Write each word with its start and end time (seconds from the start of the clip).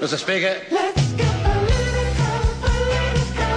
Mr. 0.00 0.18
Speaker. 0.18 0.60
Let's 0.70 1.12
get 1.12 1.32
political, 1.42 2.36
political. 2.60 3.56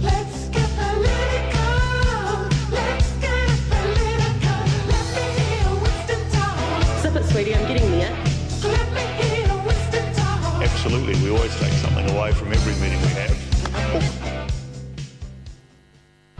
Let's 0.00 0.48
get 0.48 0.68
political. 0.74 2.48
Let's 2.72 3.10
get 3.20 3.52
political. 3.68 4.60
Let 4.88 5.06
me 5.14 5.24
hear 5.36 5.68
Winston 5.82 6.22
talk. 6.32 6.56
Zip 7.02 7.16
it, 7.16 7.24
sweetie, 7.26 7.54
I'm 7.54 7.66
getting 7.68 7.90
there. 7.90 8.16
Let 8.62 8.88
me 8.94 9.02
hear 9.22 9.46
Winston 9.66 10.14
talk. 10.14 10.62
Absolutely, 10.62 11.14
we 11.22 11.28
always 11.36 11.54
take 11.60 11.72
something 11.74 12.08
away 12.16 12.32
from 12.32 12.50
every 12.50 12.74
meeting 12.80 13.00
we 13.02 13.08
have. 13.08 14.23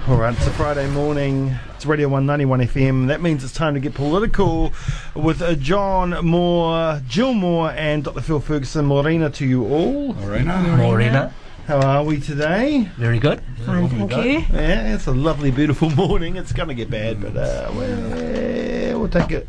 All 0.07 0.17
right, 0.19 0.37
it's 0.37 0.47
a 0.47 0.51
Friday 0.51 0.87
morning. 0.89 1.55
It's 1.75 1.87
Radio 1.87 2.09
191 2.09 2.61
FM. 2.69 3.07
That 3.07 3.23
means 3.23 3.43
it's 3.43 3.55
time 3.55 3.73
to 3.73 3.81
get 3.81 3.95
political 3.95 4.71
with 5.15 5.41
uh, 5.41 5.55
John 5.55 6.11
Moore, 6.27 7.01
Jill 7.09 7.33
Moore, 7.33 7.71
and 7.71 8.05
Dr. 8.05 8.21
Phil 8.21 8.39
Ferguson. 8.39 8.85
Morena 8.85 9.31
to 9.31 9.47
you 9.47 9.65
all. 9.65 10.13
Morena. 10.13 11.33
How 11.67 11.81
are 11.81 12.05
we 12.05 12.21
today? 12.21 12.91
Very 12.99 13.19
good. 13.19 13.41
Fine, 13.65 13.89
thank 13.89 14.13
you. 14.13 14.45
Yeah, 14.55 14.95
it's 14.95 15.07
a 15.07 15.13
lovely, 15.13 15.51
beautiful 15.51 15.89
morning. 15.97 16.37
It's 16.37 16.53
going 16.53 16.69
to 16.69 16.75
get 16.75 16.91
bad, 16.91 17.23
but 17.23 17.35
uh, 17.35 17.73
well, 17.75 18.99
we'll 19.01 19.09
take 19.09 19.31
it 19.31 19.49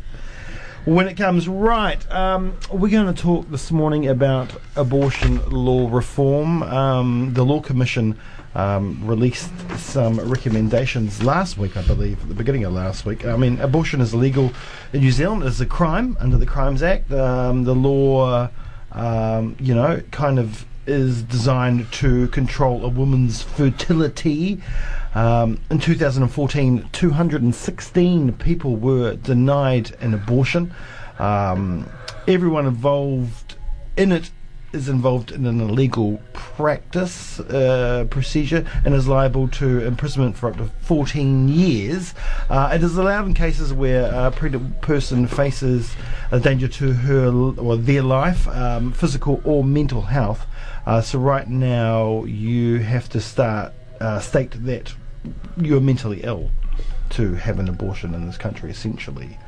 when 0.86 1.06
it 1.06 1.18
comes. 1.18 1.48
Right, 1.48 2.10
um, 2.10 2.56
we're 2.72 2.88
going 2.88 3.14
to 3.14 3.22
talk 3.22 3.50
this 3.50 3.70
morning 3.70 4.08
about 4.08 4.54
abortion 4.74 5.50
law 5.50 5.90
reform. 5.94 6.62
Um, 6.62 7.34
the 7.34 7.44
Law 7.44 7.60
Commission 7.60 8.18
um, 8.56 9.06
released 9.06 9.52
some 9.76 10.18
recommendations 10.18 11.22
last 11.22 11.58
week, 11.58 11.76
I 11.76 11.82
believe, 11.82 12.20
at 12.22 12.28
the 12.28 12.34
beginning 12.34 12.64
of 12.64 12.72
last 12.72 13.04
week. 13.04 13.26
I 13.26 13.36
mean, 13.36 13.60
abortion 13.60 14.00
is 14.00 14.14
illegal 14.14 14.50
in 14.94 15.00
New 15.00 15.12
Zealand. 15.12 15.42
It's 15.42 15.60
a 15.60 15.66
crime 15.66 16.16
under 16.20 16.38
the 16.38 16.46
Crimes 16.46 16.82
Act. 16.82 17.12
Um, 17.12 17.64
the 17.64 17.74
law, 17.74 18.48
um, 18.92 19.56
you 19.60 19.74
know, 19.74 20.02
kind 20.10 20.38
of 20.38 20.64
is 20.86 21.22
designed 21.22 21.92
to 21.92 22.28
control 22.28 22.82
a 22.84 22.88
woman's 22.88 23.42
fertility. 23.42 24.62
Um, 25.14 25.60
in 25.70 25.78
2014, 25.78 26.88
216 26.92 28.32
people 28.34 28.76
were 28.76 29.16
denied 29.16 29.94
an 30.00 30.14
abortion. 30.14 30.74
Um, 31.18 31.90
everyone 32.26 32.66
involved 32.66 33.56
in 33.98 34.12
it 34.12 34.30
is 34.76 34.88
involved 34.88 35.32
in 35.32 35.46
an 35.46 35.60
illegal 35.60 36.20
practice 36.34 37.40
uh, 37.40 38.06
procedure 38.10 38.64
and 38.84 38.94
is 38.94 39.08
liable 39.08 39.48
to 39.48 39.80
imprisonment 39.80 40.36
for 40.36 40.50
up 40.50 40.56
to 40.58 40.70
14 40.82 41.48
years. 41.48 42.14
Uh, 42.48 42.70
it 42.74 42.82
is 42.82 42.96
allowed 42.96 43.26
in 43.26 43.34
cases 43.34 43.72
where 43.72 44.12
a 44.12 44.30
person 44.82 45.26
faces 45.26 45.96
a 46.30 46.38
danger 46.38 46.68
to 46.68 46.92
her 46.92 47.28
or 47.58 47.76
their 47.76 48.02
life, 48.02 48.46
um, 48.48 48.92
physical 48.92 49.40
or 49.44 49.64
mental 49.64 50.02
health. 50.02 50.46
Uh, 50.84 51.00
so 51.00 51.18
right 51.18 51.48
now 51.48 52.22
you 52.24 52.78
have 52.78 53.08
to 53.08 53.20
start 53.20 53.72
uh, 54.00 54.20
state 54.20 54.52
that 54.66 54.94
you're 55.56 55.80
mentally 55.80 56.20
ill 56.22 56.50
to 57.10 57.34
have 57.34 57.58
an 57.58 57.68
abortion 57.68 58.14
in 58.14 58.26
this 58.26 58.36
country, 58.36 58.70
essentially. 58.70 59.38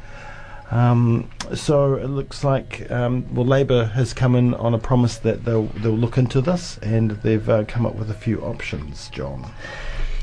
Um, 0.70 1.30
so 1.54 1.94
it 1.94 2.08
looks 2.08 2.44
like 2.44 2.90
um, 2.90 3.26
well, 3.34 3.46
Labour 3.46 3.86
has 3.86 4.12
come 4.12 4.34
in 4.34 4.54
on 4.54 4.74
a 4.74 4.78
promise 4.78 5.18
that 5.18 5.44
they'll 5.44 5.66
they'll 5.66 5.92
look 5.92 6.18
into 6.18 6.40
this, 6.40 6.78
and 6.78 7.12
they've 7.22 7.48
uh, 7.48 7.64
come 7.64 7.86
up 7.86 7.94
with 7.94 8.10
a 8.10 8.14
few 8.14 8.40
options. 8.40 9.08
John, 9.08 9.50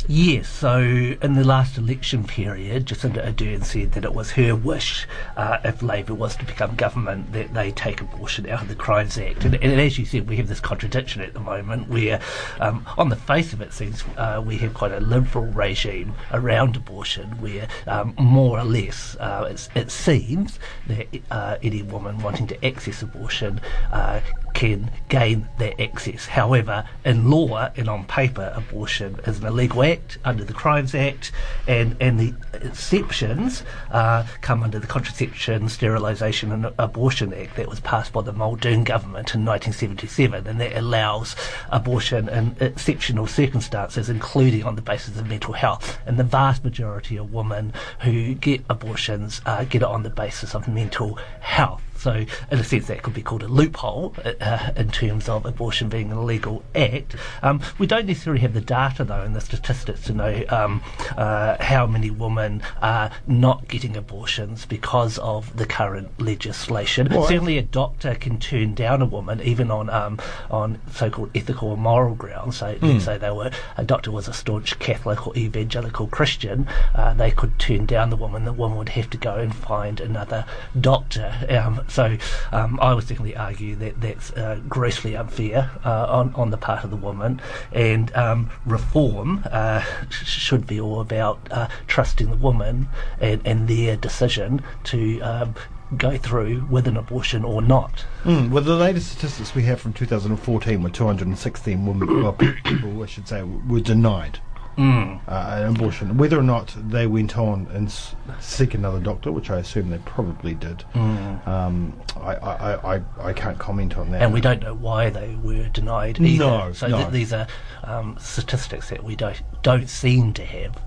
Yes, 0.07 0.47
so 0.47 0.77
in 0.79 1.33
the 1.33 1.43
last 1.43 1.79
election 1.79 2.25
period, 2.25 2.85
Jacinda 2.85 3.25
Ardern 3.25 3.65
said 3.65 3.93
that 3.93 4.05
it 4.05 4.13
was 4.13 4.29
her 4.31 4.55
wish, 4.55 5.07
uh, 5.35 5.57
if 5.63 5.81
Labour 5.81 6.13
was 6.13 6.35
to 6.35 6.45
become 6.45 6.75
government, 6.75 7.33
that 7.33 7.55
they 7.55 7.71
take 7.71 8.01
abortion 8.01 8.47
out 8.47 8.61
of 8.61 8.67
the 8.67 8.75
Crimes 8.75 9.17
Act. 9.17 9.43
And, 9.45 9.55
and 9.55 9.81
as 9.81 9.97
you 9.97 10.05
said, 10.05 10.29
we 10.29 10.37
have 10.37 10.47
this 10.47 10.59
contradiction 10.59 11.23
at 11.23 11.33
the 11.33 11.39
moment 11.39 11.89
where, 11.89 12.19
um, 12.59 12.85
on 12.99 13.09
the 13.09 13.15
face 13.15 13.51
of 13.51 13.61
it, 13.61 13.73
seems 13.73 14.03
uh, 14.17 14.43
we 14.45 14.57
have 14.57 14.75
quite 14.75 14.91
a 14.91 14.99
liberal 14.99 15.45
regime 15.45 16.13
around 16.31 16.75
abortion 16.75 17.31
where, 17.41 17.67
um, 17.87 18.13
more 18.19 18.59
or 18.59 18.63
less, 18.63 19.15
uh, 19.19 19.51
it 19.73 19.89
seems 19.89 20.59
that 20.85 21.07
uh, 21.31 21.57
any 21.63 21.81
woman 21.81 22.19
wanting 22.19 22.45
to 22.45 22.63
access 22.65 23.01
abortion 23.01 23.59
uh, 23.91 24.19
can 24.55 24.89
gain 25.09 25.47
that 25.59 25.79
access. 25.79 26.25
However, 26.25 26.85
in 27.03 27.29
law 27.29 27.69
and 27.75 27.87
on 27.87 28.05
paper, 28.05 28.51
abortion 28.55 29.19
is 29.27 29.39
an 29.39 29.45
illegal 29.45 29.83
act 29.83 30.17
under 30.23 30.43
the 30.43 30.53
Crimes 30.53 30.95
Act, 30.95 31.31
and, 31.67 31.95
and 31.99 32.19
the 32.19 32.33
exceptions 32.53 33.63
uh, 33.91 34.25
come 34.41 34.63
under 34.63 34.79
the 34.79 34.87
Contraception, 34.87 35.69
Sterilisation 35.69 36.51
and 36.51 36.73
Abortion 36.79 37.33
Act 37.33 37.57
that 37.57 37.67
was 37.67 37.81
passed 37.81 38.13
by 38.13 38.21
the 38.21 38.31
Muldoon 38.31 38.85
government 38.85 39.35
in 39.35 39.45
1977, 39.45 40.47
and 40.47 40.59
that 40.59 40.75
allows 40.75 41.35
abortion 41.69 42.29
in 42.29 42.55
exceptional 42.61 43.27
circumstances, 43.27 44.09
including 44.09 44.63
on 44.63 44.75
the 44.75 44.81
basis 44.81 45.19
of 45.19 45.27
mental 45.27 45.53
health. 45.53 45.99
And 46.05 46.17
the 46.17 46.23
vast 46.23 46.63
majority 46.63 47.17
of 47.17 47.33
women 47.33 47.73
who 48.01 48.33
get 48.35 48.61
abortions 48.69 49.41
uh, 49.45 49.65
get 49.65 49.81
it 49.81 49.87
on 49.87 50.03
the 50.03 50.09
basis 50.09 50.55
of 50.55 50.69
mental 50.69 51.19
health. 51.41 51.81
So, 51.97 52.25
in 52.51 52.59
a 52.59 52.63
sense, 52.63 52.87
that 52.87 53.03
could 53.03 53.13
be 53.13 53.21
called 53.21 53.43
a 53.43 53.47
loophole 53.47 54.15
uh, 54.41 54.71
in 54.75 54.91
terms 54.91 55.29
of 55.29 55.45
abortion 55.45 55.89
being 55.89 56.11
an 56.11 56.17
illegal 56.17 56.63
act. 56.75 57.15
Um, 57.41 57.61
we 57.77 57.87
don't 57.87 58.05
necessarily 58.05 58.41
have 58.41 58.53
the 58.53 58.61
data, 58.61 59.03
though, 59.03 59.21
and 59.21 59.35
the 59.35 59.41
statistics 59.41 60.01
to 60.05 60.13
know 60.13 60.43
um, 60.49 60.81
uh, 61.17 61.61
how 61.61 61.87
many 61.87 62.09
women 62.09 62.61
are 62.81 63.11
not 63.27 63.67
getting 63.67 63.95
abortions 63.97 64.65
because 64.65 65.17
of 65.19 65.55
the 65.57 65.65
current 65.65 66.19
legislation. 66.19 67.07
Well, 67.09 67.27
Certainly, 67.27 67.57
a 67.57 67.63
doctor 67.63 68.15
can 68.15 68.39
turn 68.39 68.75
down 68.75 69.01
a 69.01 69.05
woman, 69.05 69.41
even 69.41 69.71
on 69.71 69.89
um, 69.89 70.19
on 70.51 70.79
so-called 70.91 71.31
ethical 71.35 71.69
or 71.69 71.77
moral 71.77 72.15
grounds. 72.15 72.57
So, 72.57 72.77
let's 72.81 73.05
say 73.05 73.17
they 73.17 73.31
were 73.31 73.51
a 73.77 73.83
doctor 73.83 74.11
was 74.11 74.27
a 74.27 74.33
staunch 74.33 74.77
Catholic 74.79 75.25
or 75.27 75.35
evangelical 75.35 76.07
Christian, 76.07 76.67
uh, 76.93 77.13
they 77.13 77.31
could 77.31 77.57
turn 77.59 77.85
down 77.85 78.09
the 78.09 78.15
woman. 78.15 78.45
The 78.45 78.53
woman 78.53 78.77
would 78.77 78.89
have 78.89 79.09
to 79.11 79.17
go 79.17 79.35
and 79.35 79.55
find 79.55 79.99
another 79.99 80.45
doctor. 80.79 81.33
Um, 81.49 81.81
so 81.87 82.17
um, 82.51 82.79
I 82.81 82.93
would 82.93 83.07
definitely 83.07 83.35
argue 83.35 83.75
that 83.77 84.01
that's 84.01 84.31
uh, 84.31 84.61
grossly 84.67 85.15
unfair 85.15 85.71
uh, 85.83 86.05
on, 86.09 86.33
on 86.35 86.49
the 86.49 86.57
part 86.57 86.83
of 86.83 86.89
the 86.89 86.95
woman, 86.95 87.41
and 87.71 88.13
um, 88.15 88.49
reform 88.65 89.43
uh, 89.51 89.81
sh- 90.09 90.25
should 90.25 90.67
be 90.67 90.79
all 90.79 90.99
about 90.99 91.39
uh, 91.51 91.67
trusting 91.87 92.29
the 92.29 92.37
woman 92.37 92.87
and, 93.19 93.41
and 93.45 93.67
their 93.67 93.95
decision 93.95 94.63
to 94.85 95.19
um, 95.21 95.55
go 95.97 96.17
through 96.17 96.65
with 96.69 96.87
an 96.87 96.97
abortion 96.97 97.43
or 97.43 97.61
not. 97.61 98.05
mm, 98.23 98.49
well, 98.49 98.63
the 98.63 98.75
latest 98.75 99.11
statistics 99.11 99.53
we 99.53 99.63
have 99.63 99.79
from 99.79 99.93
2014 99.93 100.81
were 100.81 100.89
216 100.89 101.85
women, 101.85 102.23
well, 102.23 102.33
people, 102.33 103.03
I 103.03 103.05
should 103.05 103.27
say, 103.27 103.43
were 103.43 103.79
denied. 103.79 104.39
Mm. 104.77 105.21
Uh, 105.27 105.31
an 105.63 105.75
abortion, 105.75 106.17
whether 106.17 106.37
or 106.37 106.43
not 106.43 106.75
they 106.89 107.07
went 107.07 107.37
on 107.37 107.67
and 107.73 107.87
s- 107.87 108.13
seek 108.41 108.73
another 108.73 108.99
doctor, 108.99 109.31
which 109.31 109.49
I 109.49 109.57
assume 109.59 109.89
they 109.89 109.99
probably 109.99 110.53
did, 110.53 110.83
um, 110.93 111.93
I, 112.17 112.35
I, 112.35 112.95
I, 112.97 113.01
I 113.19 113.33
can't 113.33 113.57
comment 113.57 113.97
on 113.97 114.11
that. 114.11 114.21
And 114.21 114.33
we 114.33 114.41
don't 114.41 114.61
know 114.61 114.73
why 114.73 115.09
they 115.09 115.35
were 115.41 115.69
denied 115.69 116.19
No, 116.19 116.27
either. 116.27 116.73
so 116.73 116.87
no. 116.87 116.97
th- 116.97 117.09
these 117.11 117.31
are 117.33 117.47
um, 117.85 118.17
statistics 118.19 118.89
that 118.89 119.03
we 119.03 119.15
don't 119.15 119.41
don't 119.63 119.89
seem 119.89 120.33
to 120.33 120.45
have. 120.45 120.77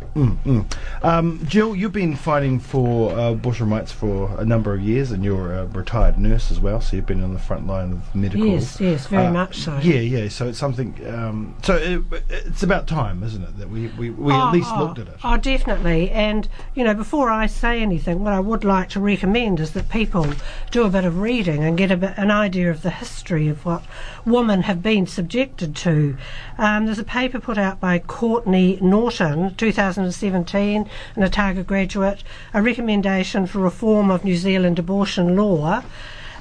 Um, 1.03 1.41
Jill, 1.47 1.75
you've 1.77 1.93
been 1.93 2.17
fighting 2.17 2.59
for 2.61 3.13
uh, 3.13 3.33
abortion 3.33 3.71
rights 3.71 3.93
for 3.93 4.39
a 4.39 4.45
number 4.45 4.75
of 4.75 4.81
years, 4.83 5.11
and 5.13 5.25
you're 5.25 5.53
a 5.55 5.67
retired 5.67 6.19
nurse 6.19 6.51
as 6.51 6.61
well, 6.61 6.81
so 6.81 6.97
you've 6.97 7.07
been 7.07 7.23
on 7.23 7.33
the 7.35 7.39
front 7.41 7.67
line 7.67 7.93
of 7.93 8.15
medical. 8.15 8.47
Yes, 8.47 8.81
yes, 8.81 9.07
very 9.07 9.27
Uh, 9.27 9.33
much 9.33 9.59
so. 9.59 9.79
Yeah, 9.83 10.01
yeah. 10.01 10.29
So 10.29 10.49
it's 10.49 10.59
something. 10.59 10.95
Um, 11.09 11.55
so 11.63 11.77
it, 11.77 12.03
it's 12.29 12.63
about 12.63 12.87
time, 12.87 13.23
isn't 13.23 13.43
it, 13.43 13.59
that 13.59 13.71
we 13.71 13.78
we, 13.87 14.11
we 14.11 14.33
Oh, 14.33 14.37
at 14.37 14.41
ah, 14.41 14.51
least 14.51 14.71
oh, 14.73 14.79
looked 14.85 14.99
at 14.99 15.09
it. 15.09 15.17
Oh, 15.23 15.37
definitely. 15.37 16.11
And, 16.11 16.49
you 16.75 16.85
know, 16.85 16.95
before 16.95 17.31
I 17.31 17.47
say 17.47 17.81
anything, 17.81 18.25
what 18.25 18.33
I 18.33 18.41
would 18.41 18.65
like 18.65 18.89
to 18.91 19.01
recommend 19.01 19.61
is 19.61 19.73
that 19.73 19.89
people 19.89 20.27
do 20.71 20.85
a 20.85 20.91
bit 20.91 21.05
of 21.05 21.21
reading 21.21 21.65
and 21.65 21.79
get 21.79 21.91
a 21.91 21.97
bit, 21.97 22.15
an 22.17 22.31
idea 22.31 22.71
of 22.71 22.83
the 22.83 22.91
history 22.91 23.49
of 23.49 23.65
what 23.65 23.85
women 24.25 24.63
have 24.63 24.83
been 24.83 25.07
subjected 25.07 25.77
to. 25.77 26.17
Um, 26.59 26.87
there's 26.87 26.99
a 26.99 27.05
paper 27.05 27.39
put 27.39 27.59
out 27.59 27.81
by 27.81 27.99
Courtney 27.99 28.79
Norton, 28.81 29.55
2017, 29.55 30.89
an 31.17 31.23
Otago 31.23 31.63
graduate, 31.63 32.25
a 32.53 32.61
recommendation 32.61 33.47
for 33.47 33.61
reform 33.61 34.11
of 34.11 34.25
New 34.25 34.37
Zealand 34.37 34.79
abortion 34.79 35.37
law. 35.37 35.83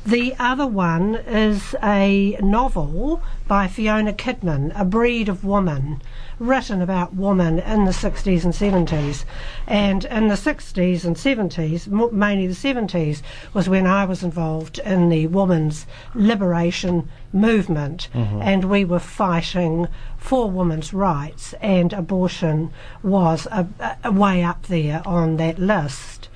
The 0.08 0.36
other 0.40 0.66
one 0.66 1.16
is 1.16 1.76
a 1.84 2.38
novel 2.42 3.22
by 3.46 3.68
Fiona 3.68 4.14
Kidman, 4.14 4.72
A 4.74 4.86
Breed 4.86 5.28
of 5.28 5.44
Woman, 5.44 6.02
written 6.40 6.82
about 6.82 7.16
women 7.16 7.60
in 7.60 7.86
the 7.86 7.92
60s 7.92 8.44
and 8.44 8.54
70s. 8.54 9.26
And 9.66 10.06
in 10.06 10.28
the 10.28 10.36
60s 10.36 11.04
and 11.04 11.16
70s, 11.16 11.88
mo- 11.88 12.12
mainly 12.12 12.48
the 12.48 12.54
70s, 12.54 13.22
was 13.54 13.68
when 13.68 13.88
I 13.88 14.06
was 14.06 14.24
involved 14.24 14.80
in 14.80 15.10
the 15.10 15.28
women's 15.28 15.86
liberation 16.14 17.10
movement. 17.34 18.10
Mm-hmm. 18.14 18.42
And 18.42 18.66
we 18.66 18.86
were 18.86 19.00
fighting 19.00 19.88
for 20.18 20.50
women's 20.50 20.94
rights, 20.94 21.54
and 21.62 21.94
abortion 21.94 22.72
was 23.04 23.48
a, 23.48 23.68
a 24.04 24.12
way 24.12 24.44
up 24.44 24.68
there 24.68 25.02
on 25.06 25.38
that 25.38 25.60
list. 25.60 26.27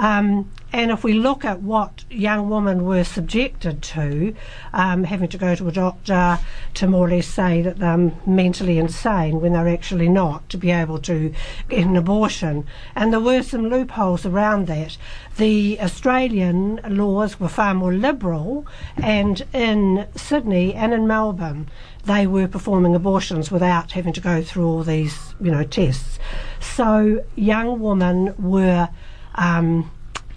Um, 0.00 0.50
and 0.72 0.90
if 0.90 1.04
we 1.04 1.12
look 1.12 1.44
at 1.44 1.60
what 1.60 2.04
young 2.10 2.48
women 2.48 2.86
were 2.86 3.04
subjected 3.04 3.82
to, 3.82 4.34
um, 4.72 5.04
having 5.04 5.28
to 5.28 5.36
go 5.36 5.54
to 5.54 5.68
a 5.68 5.72
doctor 5.72 6.38
to 6.74 6.86
more 6.86 7.06
or 7.06 7.10
less 7.10 7.26
say 7.26 7.60
that 7.60 7.78
they're 7.78 8.10
mentally 8.24 8.78
insane 8.78 9.42
when 9.42 9.52
they're 9.52 9.68
actually 9.68 10.08
not, 10.08 10.48
to 10.48 10.56
be 10.56 10.70
able 10.70 10.98
to 11.00 11.34
get 11.68 11.84
an 11.84 11.96
abortion. 11.96 12.66
And 12.94 13.12
there 13.12 13.20
were 13.20 13.42
some 13.42 13.68
loopholes 13.68 14.24
around 14.24 14.68
that. 14.68 14.96
The 15.36 15.78
Australian 15.80 16.80
laws 16.88 17.38
were 17.38 17.48
far 17.48 17.74
more 17.74 17.92
liberal, 17.92 18.66
and 18.96 19.42
in 19.52 20.06
Sydney 20.16 20.72
and 20.72 20.94
in 20.94 21.06
Melbourne, 21.06 21.68
they 22.06 22.26
were 22.26 22.48
performing 22.48 22.94
abortions 22.94 23.50
without 23.50 23.92
having 23.92 24.14
to 24.14 24.20
go 24.20 24.42
through 24.42 24.66
all 24.66 24.82
these, 24.82 25.34
you 25.42 25.50
know, 25.50 25.64
tests. 25.64 26.18
So 26.58 27.22
young 27.36 27.80
women 27.80 28.34
were 28.38 28.88
um, 29.34 29.90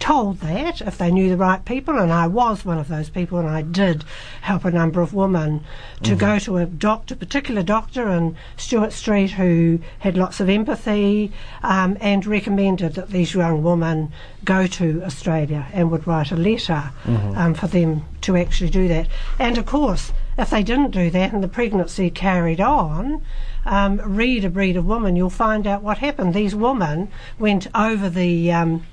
told 0.04 0.40
that 0.40 0.82
if 0.82 0.98
they 0.98 1.10
knew 1.10 1.30
the 1.30 1.36
right 1.36 1.64
people, 1.64 1.98
and 1.98 2.12
I 2.12 2.26
was 2.26 2.62
one 2.62 2.78
of 2.78 2.88
those 2.88 3.08
people, 3.08 3.38
and 3.38 3.48
I 3.48 3.62
did 3.62 4.04
help 4.42 4.64
a 4.66 4.70
number 4.70 5.00
of 5.00 5.14
women 5.14 5.64
to 6.02 6.14
go 6.14 6.38
to 6.40 6.58
a 6.58 6.66
doctor, 6.66 7.14
particular 7.16 7.62
doctor 7.62 8.08
in 8.08 8.36
Stewart 8.58 8.92
Street 8.92 9.30
who 9.30 9.78
had 10.00 10.16
lots 10.16 10.40
of 10.40 10.50
empathy 10.50 11.32
um, 11.62 11.96
and 12.02 12.26
recommended 12.26 12.94
that 12.96 13.10
these 13.10 13.34
young 13.34 13.62
women 13.62 14.12
go 14.44 14.66
to 14.66 15.02
Australia 15.04 15.66
and 15.72 15.90
would 15.90 16.06
write 16.06 16.30
a 16.30 16.36
letter 16.36 16.90
um, 17.36 17.54
for 17.54 17.66
them 17.68 18.04
to 18.20 18.36
actually 18.36 18.70
do 18.70 18.88
that. 18.88 19.08
And 19.38 19.56
of 19.56 19.64
course, 19.64 20.12
if 20.36 20.50
they 20.50 20.62
didn't 20.62 20.90
do 20.90 21.10
that 21.10 21.32
and 21.32 21.42
the 21.42 21.48
pregnancy 21.48 22.10
carried 22.10 22.60
on, 22.60 23.22
um, 23.64 24.00
read 24.04 24.44
a 24.44 24.50
breed 24.50 24.76
of 24.76 24.84
woman, 24.84 25.16
you'll 25.16 25.30
find 25.30 25.66
out 25.66 25.82
what 25.82 25.98
happened. 25.98 26.34
These 26.34 26.54
women 26.54 27.10
went 27.38 27.66
over 27.74 28.08
the 28.08 28.52
um, 28.52 28.86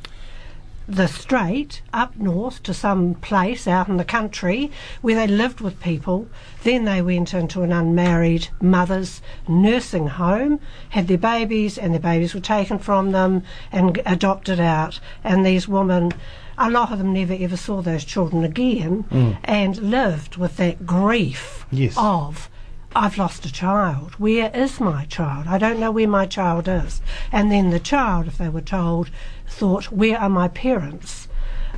the 0.92 1.08
strait 1.08 1.82
up 1.94 2.18
north 2.18 2.62
to 2.64 2.74
some 2.74 3.16
place 3.16 3.66
out 3.66 3.88
in 3.88 3.96
the 3.96 4.04
country 4.04 4.70
where 5.02 5.16
they 5.16 5.28
lived 5.28 5.62
with 5.62 5.80
people. 5.80 6.28
Then 6.64 6.84
they 6.84 7.02
went 7.02 7.34
into 7.34 7.62
an 7.62 7.72
unmarried 7.72 8.50
mother's 8.60 9.22
nursing 9.48 10.08
home, 10.08 10.60
had 10.90 11.08
their 11.08 11.18
babies, 11.18 11.78
and 11.78 11.94
their 11.94 12.02
babies 12.02 12.34
were 12.34 12.42
taken 12.42 12.78
from 12.78 13.12
them 13.12 13.44
and 13.72 14.02
adopted 14.06 14.60
out. 14.60 15.00
And 15.24 15.46
these 15.46 15.68
women, 15.68 16.12
a 16.58 16.70
lot 16.70 16.92
of 16.92 16.98
them 16.98 17.14
never 17.14 17.38
ever 17.40 17.58
saw 17.58 17.82
those 17.82 18.04
children 18.04 18.44
again 18.44 19.06
mm. 19.06 19.38
and 19.46 19.78
lived 19.78 20.36
with 20.36 20.58
that 20.58 20.86
grief 20.86 21.66
Yes. 21.72 21.96
of. 21.98 22.50
I've 22.94 23.18
lost 23.18 23.46
a 23.46 23.52
child. 23.52 24.16
Where 24.16 24.52
is 24.54 24.82
my 24.82 25.06
child? 25.06 25.48
I 25.48 25.58
don't 25.58 25.80
know 25.80 25.92
where 25.92 26.10
my 26.10 26.26
child 26.26 26.68
is. 26.68 27.02
And 27.32 27.50
then 27.50 27.70
the 27.70 27.80
child, 27.80 28.28
if 28.28 28.38
they 28.38 28.50
were 28.50 28.60
told, 28.60 29.10
thought, 29.52 29.92
Where 29.92 30.18
are 30.18 30.30
my 30.30 30.48
parents? 30.48 31.28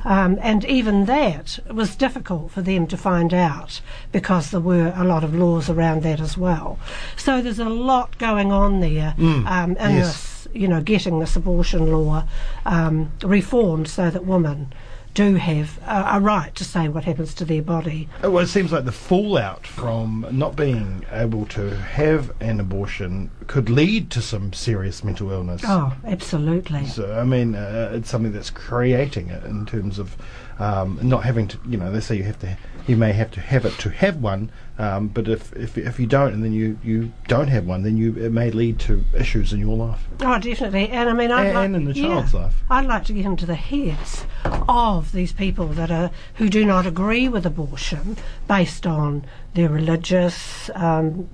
Um, 0.04 0.38
and 0.42 0.64
even 0.66 1.06
that 1.06 1.58
was 1.70 1.96
difficult 1.96 2.50
for 2.50 2.60
them 2.60 2.86
to 2.88 2.96
find 2.96 3.32
out 3.32 3.80
because 4.12 4.50
there 4.50 4.60
were 4.60 4.92
a 4.94 5.04
lot 5.04 5.24
of 5.24 5.34
laws 5.34 5.70
around 5.70 6.02
that 6.02 6.20
as 6.20 6.36
well. 6.36 6.78
So 7.16 7.40
there's 7.40 7.58
a 7.58 7.70
lot 7.70 8.18
going 8.18 8.52
on 8.52 8.80
there 8.80 9.14
um, 9.18 9.76
in 9.78 9.96
yes. 9.96 10.44
this, 10.44 10.48
you 10.52 10.68
know, 10.68 10.82
getting 10.82 11.20
this 11.20 11.36
abortion 11.36 11.90
law 11.90 12.24
um, 12.66 13.12
reformed 13.22 13.88
so 13.88 14.10
that 14.10 14.26
women 14.26 14.72
do 15.14 15.36
have 15.36 15.78
a, 15.86 16.16
a 16.16 16.20
right 16.20 16.54
to 16.56 16.64
say 16.64 16.88
what 16.88 17.04
happens 17.04 17.32
to 17.34 17.44
their 17.44 17.62
body. 17.62 18.08
Well, 18.22 18.38
it 18.38 18.48
seems 18.48 18.72
like 18.72 18.84
the 18.84 18.92
fallout 18.92 19.66
from 19.66 20.26
not 20.30 20.56
being 20.56 21.06
able 21.12 21.46
to 21.46 21.70
have 21.76 22.32
an 22.40 22.60
abortion 22.60 23.30
could 23.46 23.70
lead 23.70 24.10
to 24.10 24.20
some 24.20 24.52
serious 24.52 25.04
mental 25.04 25.30
illness. 25.30 25.62
Oh, 25.64 25.94
absolutely. 26.04 26.86
So, 26.86 27.14
I 27.18 27.24
mean, 27.24 27.54
uh, 27.54 27.92
it's 27.94 28.10
something 28.10 28.32
that's 28.32 28.50
creating 28.50 29.28
it 29.28 29.44
in 29.44 29.66
terms 29.66 29.98
of 29.98 30.16
um, 30.58 30.98
not 31.02 31.24
having 31.24 31.48
to, 31.48 31.58
you 31.68 31.76
know, 31.76 31.90
they 31.90 32.00
say 32.00 32.16
you 32.16 32.24
have 32.24 32.38
to, 32.40 32.56
you 32.86 32.96
may 32.96 33.12
have 33.12 33.30
to 33.32 33.40
have 33.40 33.64
it 33.64 33.72
to 33.78 33.90
have 33.90 34.16
one, 34.18 34.50
um, 34.78 35.08
but 35.08 35.28
if, 35.28 35.52
if 35.54 35.78
if 35.78 35.98
you 36.00 36.06
don't 36.06 36.32
and 36.32 36.44
then 36.44 36.52
you, 36.52 36.78
you 36.82 37.12
don't 37.28 37.48
have 37.48 37.66
one, 37.66 37.82
then 37.82 37.96
you 37.96 38.14
it 38.16 38.30
may 38.32 38.50
lead 38.50 38.78
to 38.80 39.04
issues 39.16 39.52
in 39.52 39.60
your 39.60 39.76
life. 39.76 40.04
Oh, 40.20 40.38
definitely. 40.38 40.88
And 40.90 41.08
I 41.08 41.12
mean, 41.12 41.30
I'd 41.30 41.46
And 41.46 41.54
like, 41.54 41.80
in 41.80 41.84
the 41.84 41.92
yeah, 41.92 42.08
child's 42.08 42.34
life. 42.34 42.62
I'd 42.70 42.86
like 42.86 43.04
to 43.04 43.12
get 43.12 43.24
into 43.24 43.46
the 43.46 43.54
heads 43.54 44.26
of 44.68 45.12
these 45.12 45.32
people 45.32 45.68
that 45.68 45.90
are 45.90 46.10
who 46.34 46.48
do 46.48 46.64
not 46.64 46.86
agree 46.86 47.28
with 47.28 47.46
abortion 47.46 48.16
based 48.48 48.86
on 48.86 49.24
their 49.54 49.68
religious 49.68 50.70
um, 50.74 51.28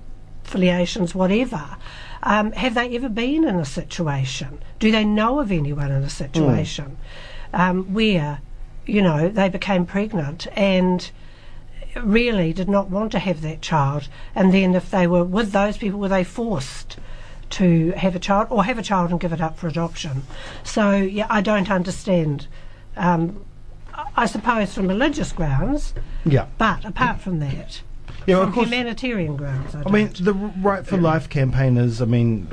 affiliations, 0.45 1.15
whatever. 1.15 1.77
Um, 2.23 2.51
have 2.51 2.75
they 2.75 2.95
ever 2.95 3.09
been 3.09 3.43
in 3.47 3.55
a 3.55 3.65
situation? 3.65 4.61
Do 4.79 4.91
they 4.91 5.03
know 5.03 5.39
of 5.39 5.51
anyone 5.51 5.91
in 5.91 6.03
a 6.03 6.09
situation 6.09 6.97
um, 7.53 7.93
where, 7.93 8.41
you 8.85 9.01
know, 9.01 9.29
they 9.29 9.49
became 9.49 9.85
pregnant 9.85 10.47
and 10.57 11.11
really 12.03 12.53
did 12.53 12.69
not 12.69 12.89
want 12.89 13.11
to 13.11 13.19
have 13.19 13.41
that 13.41 13.61
child, 13.61 14.07
and 14.33 14.53
then 14.53 14.73
if 14.75 14.89
they 14.91 15.07
were 15.07 15.23
with 15.23 15.51
those 15.51 15.77
people, 15.77 15.99
were 15.99 16.07
they 16.09 16.23
forced 16.23 16.97
to 17.49 17.91
have 17.97 18.15
a 18.15 18.19
child 18.19 18.47
or 18.49 18.63
have 18.63 18.77
a 18.79 18.81
child 18.83 19.11
and 19.11 19.19
give 19.19 19.33
it 19.33 19.41
up 19.41 19.57
for 19.57 19.67
adoption? 19.67 20.23
So 20.63 20.91
yeah, 20.97 21.27
I 21.29 21.41
don't 21.41 21.69
understand. 21.69 22.47
Um, 22.95 23.45
I 24.15 24.25
suppose 24.25 24.73
from 24.73 24.87
religious 24.87 25.31
grounds, 25.31 25.93
Yeah. 26.25 26.45
but 26.57 26.85
apart 26.85 27.19
from 27.19 27.39
that, 27.39 27.81
Yeah, 28.25 28.37
well, 28.37 28.47
of 28.47 28.53
course. 28.53 28.67
humanitarian 28.67 29.35
grounds, 29.35 29.75
I, 29.75 29.83
I 29.85 29.91
mean, 29.91 30.11
the 30.19 30.33
Right 30.33 30.85
for 30.87 30.97
Life 30.97 31.29
campaigners, 31.29 32.01
I 32.01 32.05
mean, 32.05 32.47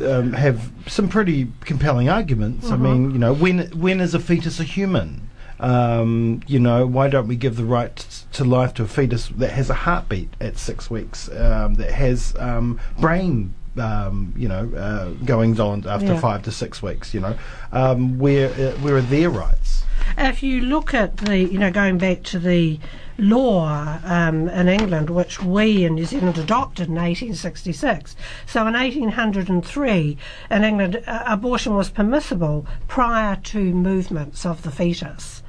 uh, 0.00 0.18
um, 0.18 0.32
have 0.32 0.70
some 0.86 1.08
pretty 1.08 1.52
compelling 1.60 2.08
arguments. 2.08 2.70
I 2.70 2.76
mean, 2.76 3.10
you 3.12 3.18
know, 3.18 3.32
when 3.34 3.68
when 3.78 4.00
is 4.00 4.14
a 4.14 4.18
fetus 4.18 4.58
a 4.60 4.64
human? 4.64 5.28
Um, 5.58 6.42
you 6.46 6.58
know, 6.58 6.86
why 6.86 7.08
don't 7.08 7.28
we 7.28 7.36
give 7.36 7.56
the 7.56 7.64
right 7.64 7.96
to 8.32 8.44
life 8.44 8.74
to 8.74 8.82
a 8.82 8.86
fetus 8.88 9.28
that 9.28 9.50
has 9.52 9.70
a 9.70 9.74
heartbeat 9.74 10.28
at 10.40 10.58
six 10.58 10.90
weeks, 10.90 11.28
um, 11.30 11.74
that 11.74 11.90
has 11.90 12.34
um, 12.38 12.78
brain, 12.98 13.54
um, 13.78 14.34
you 14.36 14.48
know, 14.48 14.70
uh, 14.76 15.10
goings 15.24 15.58
on 15.58 15.86
after 15.86 16.12
Yeah. 16.14 16.20
five 16.20 16.42
to 16.42 16.50
six 16.52 16.82
weeks? 16.82 17.14
You 17.14 17.20
know, 17.20 17.34
um, 17.72 18.18
where 18.18 18.48
uh, 18.50 18.72
where 18.80 18.96
are 18.96 19.02
their 19.02 19.30
rights? 19.30 19.84
if 20.18 20.42
you 20.42 20.60
look 20.60 20.94
at 20.94 21.16
the, 21.18 21.36
you 21.38 21.58
know, 21.58 21.70
going 21.70 21.98
back 21.98 22.22
to 22.22 22.38
the 22.38 22.78
law 23.18 23.98
um, 24.04 24.48
in 24.48 24.68
England, 24.68 25.10
which 25.10 25.42
we 25.42 25.84
in 25.84 25.94
New 25.94 26.04
Zealand 26.04 26.38
adopted 26.38 26.88
in 26.88 26.94
1866. 26.94 28.14
So 28.46 28.66
in 28.66 28.74
1803, 28.74 30.16
in 30.50 30.64
England, 30.64 31.02
uh, 31.06 31.22
abortion 31.26 31.74
was 31.74 31.90
permissible 31.90 32.66
prior 32.88 33.36
to 33.36 33.58
movements 33.58 34.46
of 34.46 34.62
the 34.62 34.70
fetus. 34.70 35.42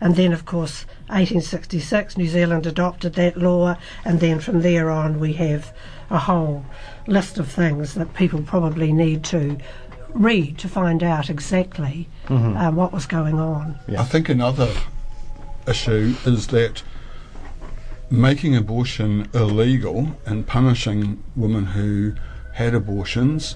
And 0.00 0.16
then, 0.16 0.32
of 0.32 0.44
course, 0.44 0.84
1866, 1.08 2.16
New 2.16 2.28
Zealand 2.28 2.66
adopted 2.66 3.14
that 3.14 3.36
law, 3.36 3.76
and 4.04 4.20
then 4.20 4.38
from 4.38 4.62
there 4.62 4.90
on, 4.90 5.18
we 5.18 5.32
have 5.34 5.74
a 6.10 6.18
whole 6.18 6.64
list 7.06 7.38
of 7.38 7.50
things 7.50 7.94
that 7.94 8.14
people 8.14 8.42
probably 8.42 8.92
need 8.92 9.24
to 9.24 9.58
read 10.14 10.58
to 10.58 10.68
find 10.68 11.02
out 11.02 11.28
exactly 11.28 12.08
um, 12.28 12.76
what 12.76 12.92
was 12.92 13.06
going 13.06 13.38
on. 13.38 13.78
Yeah. 13.86 14.00
I 14.00 14.04
think 14.04 14.28
another 14.28 14.72
issue 15.66 16.14
is 16.24 16.46
that 16.48 16.82
making 18.10 18.56
abortion 18.56 19.28
illegal 19.34 20.16
and 20.24 20.46
punishing 20.46 21.22
women 21.36 21.66
who 21.66 22.14
had 22.54 22.74
abortions 22.74 23.54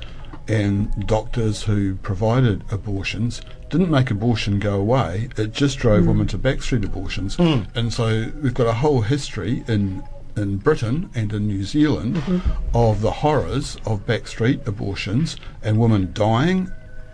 and 0.48 1.06
doctors 1.06 1.62
who 1.62 1.94
provided 1.96 2.64
abortions 2.70 3.42
didn't 3.70 3.90
make 3.90 4.10
abortion 4.10 4.58
go 4.58 4.78
away. 4.78 5.28
It 5.36 5.52
just 5.52 5.78
drove 5.78 6.02
hmm. 6.02 6.08
women 6.08 6.26
to 6.28 6.38
backstreet 6.38 6.84
abortions. 6.84 7.36
Hmm. 7.36 7.62
And 7.74 7.92
so 7.92 8.30
we've 8.42 8.54
got 8.54 8.66
a 8.66 8.74
whole 8.74 9.02
history 9.02 9.64
in 9.68 10.02
in 10.36 10.56
Britain 10.56 11.10
and 11.14 11.32
in 11.32 11.46
New 11.46 11.62
Zealand 11.62 12.16
mm-hmm. 12.16 12.76
of 12.76 13.02
the 13.02 13.10
horrors 13.10 13.76
of 13.84 14.06
backstreet 14.06 14.66
abortions 14.66 15.36
and 15.62 15.78
women 15.78 16.10
dying 16.14 16.70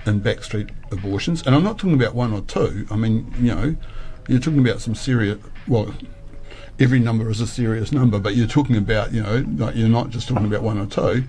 in 0.06 0.20
backstreet 0.20 0.70
abortions. 0.92 1.44
And 1.44 1.54
I'm 1.54 1.64
not 1.64 1.78
talking 1.78 1.94
about 2.00 2.14
one 2.14 2.32
or 2.32 2.42
two. 2.42 2.86
I 2.90 2.96
mean, 2.96 3.32
you 3.40 3.54
know, 3.54 3.76
you're 4.28 4.38
talking 4.38 4.60
about 4.60 4.80
some 4.80 4.94
serious. 4.94 5.38
Well, 5.66 5.94
every 6.78 7.00
number 7.00 7.28
is 7.30 7.40
a 7.40 7.46
serious 7.46 7.92
number, 7.92 8.18
but 8.18 8.36
you're 8.36 8.46
talking 8.46 8.76
about, 8.76 9.12
you 9.12 9.22
know, 9.22 9.44
like 9.56 9.74
you're 9.74 9.88
not 9.88 10.10
just 10.10 10.28
talking 10.28 10.46
about 10.46 10.62
one 10.62 10.78
or 10.78 10.86
two. 10.86 11.24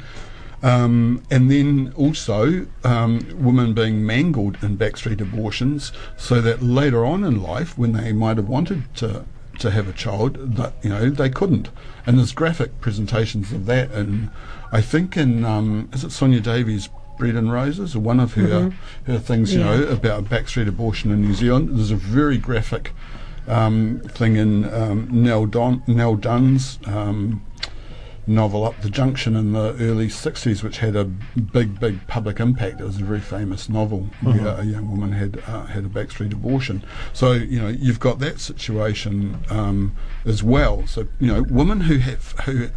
Um, 0.61 1.23
and 1.31 1.49
then 1.49 1.93
also 1.95 2.67
um, 2.83 3.25
women 3.41 3.73
being 3.73 4.05
mangled 4.05 4.61
in 4.61 4.77
backstreet 4.77 5.21
abortions, 5.21 5.91
so 6.17 6.41
that 6.41 6.61
later 6.61 7.05
on 7.05 7.23
in 7.23 7.41
life, 7.41 7.77
when 7.77 7.93
they 7.93 8.11
might 8.11 8.37
have 8.37 8.49
wanted 8.49 8.93
to 8.97 9.25
to 9.59 9.71
have 9.71 9.89
a 9.89 9.93
child, 9.93 10.55
that 10.55 10.73
you 10.83 10.89
know 10.89 11.09
they 11.09 11.29
couldn't. 11.29 11.69
And 12.05 12.17
there's 12.17 12.31
graphic 12.33 12.79
presentations 12.81 13.51
of 13.51 13.65
that, 13.67 13.91
and 13.91 14.29
I 14.71 14.81
think 14.81 15.15
in 15.17 15.45
um, 15.45 15.89
is 15.93 16.03
it 16.03 16.09
Sonja 16.09 16.41
Davies' 16.43 16.89
Bread 17.17 17.35
and 17.35 17.51
Roses, 17.51 17.95
or 17.95 17.99
one 17.99 18.19
of 18.19 18.33
her 18.33 18.73
her 19.05 19.17
things, 19.19 19.53
you 19.53 19.59
Yeah. 19.61 19.77
know, 19.77 19.83
about 19.87 20.25
backstreet 20.25 20.67
abortion 20.67 21.11
in 21.11 21.21
New 21.21 21.33
Zealand. 21.33 21.69
There's 21.77 21.91
a 21.91 21.95
very 21.95 22.37
graphic 22.37 22.93
um, 23.47 24.01
thing 24.07 24.35
in 24.35 24.71
um, 24.73 25.07
Nell, 25.11 25.45
Don, 25.45 25.81
Nell 25.87 26.15
Dunn's 26.15 26.79
um, 26.85 27.41
novel 28.29 28.63
Up 28.63 28.79
the 28.81 28.89
Junction 28.89 29.35
in 29.35 29.53
the 29.53 29.75
early 29.79 30.07
60s, 30.07 30.63
which 30.63 30.77
had 30.77 30.95
a 30.95 31.03
big, 31.05 31.79
big 31.79 32.05
public 32.07 32.39
impact. 32.39 32.79
It 32.79 32.85
was 32.85 32.97
a 32.97 33.03
very 33.03 33.19
famous 33.19 33.67
novel 33.67 34.09
where 34.21 34.47
a 34.47 34.63
young 34.63 34.89
woman 34.89 35.11
had 35.11 35.41
uh, 35.47 35.65
had 35.65 35.85
a 35.85 35.89
backstreet 35.89 36.31
abortion. 36.31 36.83
So, 37.11 37.33
you 37.33 37.59
know, 37.59 37.67
you've 37.67 37.99
got 37.99 38.19
that 38.19 38.39
situation 38.39 39.43
um, 39.49 39.95
as 40.25 40.43
well. 40.43 40.85
So, 40.87 41.07
you 41.19 41.27
know, 41.27 41.43
women 41.43 41.81
who 41.81 41.97
have 41.97 42.31
who 42.45 42.69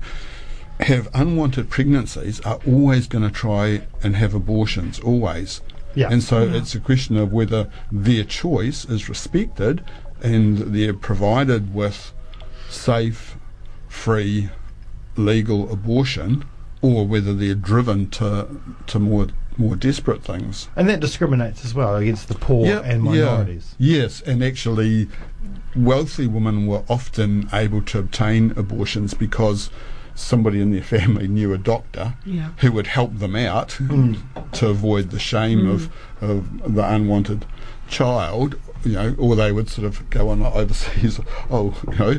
have 0.80 1.09
unwanted 1.14 1.71
pregnancies 1.71 2.40
are 2.40 2.59
always 2.66 3.06
going 3.06 3.25
to 3.25 3.30
try 3.30 3.82
and 4.02 4.16
have 4.16 4.35
abortions, 4.35 4.99
always. 5.00 5.61
Yeah. 5.94 6.09
And 6.11 6.23
so 6.23 6.42
it's 6.42 6.75
a 6.75 6.80
question 6.80 7.16
of 7.18 7.32
whether 7.32 7.71
their 7.90 8.25
choice 8.25 8.87
is 8.87 9.09
respected 9.11 9.85
and 10.23 10.59
they're 10.59 10.94
provided 10.94 11.75
with 11.75 12.12
safe, 12.71 13.37
free, 13.88 14.49
legal 15.16 15.71
abortion, 15.73 16.45
or 16.81 17.07
whether 17.07 17.33
they're 17.35 17.54
driven 17.54 18.09
to 18.11 18.49
to 18.87 18.99
more 18.99 19.28
more 19.59 19.76
desperate 19.76 20.23
things. 20.25 20.69
And 20.76 20.88
that 20.88 21.00
discriminates 21.00 21.64
as 21.64 21.75
well 21.75 21.97
against 21.97 22.28
the 22.28 22.35
poor 22.35 22.66
and 22.83 23.02
minorities. 23.02 23.75
Yes, 23.78 24.23
and 24.23 24.42
actually, 24.42 25.09
wealthy 25.76 26.26
women 26.26 26.66
were 26.66 26.83
often 26.88 27.49
able 27.52 27.83
to 27.83 27.99
obtain 27.99 28.52
abortions 28.57 29.12
because 29.14 29.69
somebody 30.14 30.61
in 30.61 30.71
their 30.73 30.83
family 30.97 31.28
knew 31.28 31.52
a 31.52 31.59
doctor 31.59 32.14
Yeah. 32.25 32.50
who 32.59 32.73
would 32.73 32.87
help 32.88 33.19
them 33.19 33.37
out 33.37 33.73
Hmm. 33.73 34.14
to 34.52 34.69
avoid 34.69 35.11
the 35.11 35.19
shame 35.19 35.66
of, 35.69 35.90
of 36.21 36.75
the 36.75 36.87
unwanted 36.87 37.45
child, 37.88 38.57
you 38.85 38.92
know, 38.92 39.14
or 39.19 39.37
they 39.37 39.52
would 39.52 39.69
sort 39.69 39.87
of 39.87 40.09
go 40.11 40.28
on 40.31 40.42
overseas. 40.42 41.21
Oh, 41.50 41.75
you 41.90 41.99
know, 41.99 42.14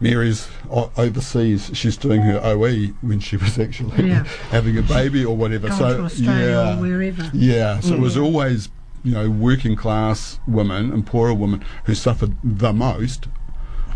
Mary's 0.00 0.48
overseas. 0.96 1.70
She's 1.74 1.96
doing 1.96 2.22
her 2.22 2.40
OE 2.42 2.88
when 3.02 3.20
she 3.20 3.36
was 3.44 3.58
actually 3.58 4.08
Yeah. 4.08 4.24
having 4.50 4.76
a 4.78 4.82
baby 4.82 5.24
or 5.24 5.36
whatever. 5.36 5.68
Gone 5.68 5.78
so 5.78 5.96
to 5.98 6.02
Australia 6.04 6.46
yeah, 6.46 6.76
or 6.78 6.80
wherever. 6.80 7.30
yeah. 7.34 7.80
So 7.80 7.94
it 7.94 8.00
was 8.00 8.16
Mm. 8.16 8.24
always 8.24 8.68
you 9.02 9.12
know 9.12 9.30
working 9.30 9.76
class 9.76 10.38
women 10.46 10.92
and 10.92 11.06
poorer 11.06 11.32
women 11.34 11.64
who 11.84 11.94
suffered 11.94 12.34
the 12.44 12.72
most. 12.72 13.28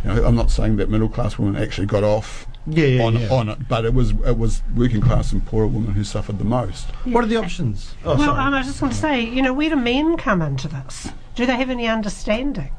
You 0.04 0.14
know, 0.14 0.24
I'm 0.26 0.36
not 0.36 0.50
saying 0.50 0.76
that 0.76 0.90
middle 0.90 1.08
class 1.08 1.38
women 1.38 1.60
actually 1.60 1.86
got 1.86 2.04
off 2.04 2.46
Yeah, 2.66 2.84
yeah, 2.86 3.02
on, 3.04 3.16
yeah. 3.18 3.28
on 3.32 3.48
it, 3.48 3.68
but 3.68 3.84
it 3.86 3.94
was 3.94 4.10
it 4.10 4.36
was 4.38 4.62
working 4.76 5.00
class 5.00 5.32
and 5.32 5.44
poorer 5.46 5.66
women 5.66 5.92
who 5.94 6.04
suffered 6.04 6.38
the 6.38 6.44
most. 6.44 6.86
What 7.04 7.24
are 7.24 7.26
the 7.26 7.36
options? 7.36 7.94
Oh, 8.04 8.14
well, 8.16 8.26
sorry. 8.34 8.38
I 8.54 8.58
was 8.58 8.66
just 8.66 8.80
going 8.80 8.92
to 8.92 8.98
say, 8.98 9.22
you 9.22 9.40
know, 9.42 9.52
where 9.54 9.70
do 9.70 9.76
men 9.76 10.16
come 10.18 10.42
into 10.42 10.68
this? 10.68 11.08
Do 11.34 11.46
they 11.46 11.56
have 11.56 11.70
any 11.70 11.86
understanding? 11.88 12.70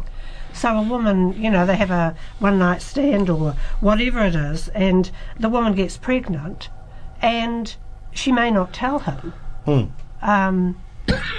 So 0.56 0.78
a 0.78 0.82
woman, 0.82 1.34
you 1.42 1.52
know, 1.52 1.66
they 1.66 1.76
have 1.76 1.92
a 1.92 2.16
one 2.40 2.58
night 2.58 2.82
stand 2.82 3.30
or 3.30 3.56
whatever 3.82 4.22
it 4.22 4.36
is, 4.36 4.70
and 4.70 5.12
the 5.38 5.50
woman 5.50 5.76
gets 5.76 5.98
pregnant, 5.98 6.70
and 7.22 7.76
she 8.12 8.32
may 8.32 8.50
not 8.50 8.74
tell 8.74 9.00
him. 9.00 9.34
Hmm. 9.66 9.84
Um, 10.22 10.82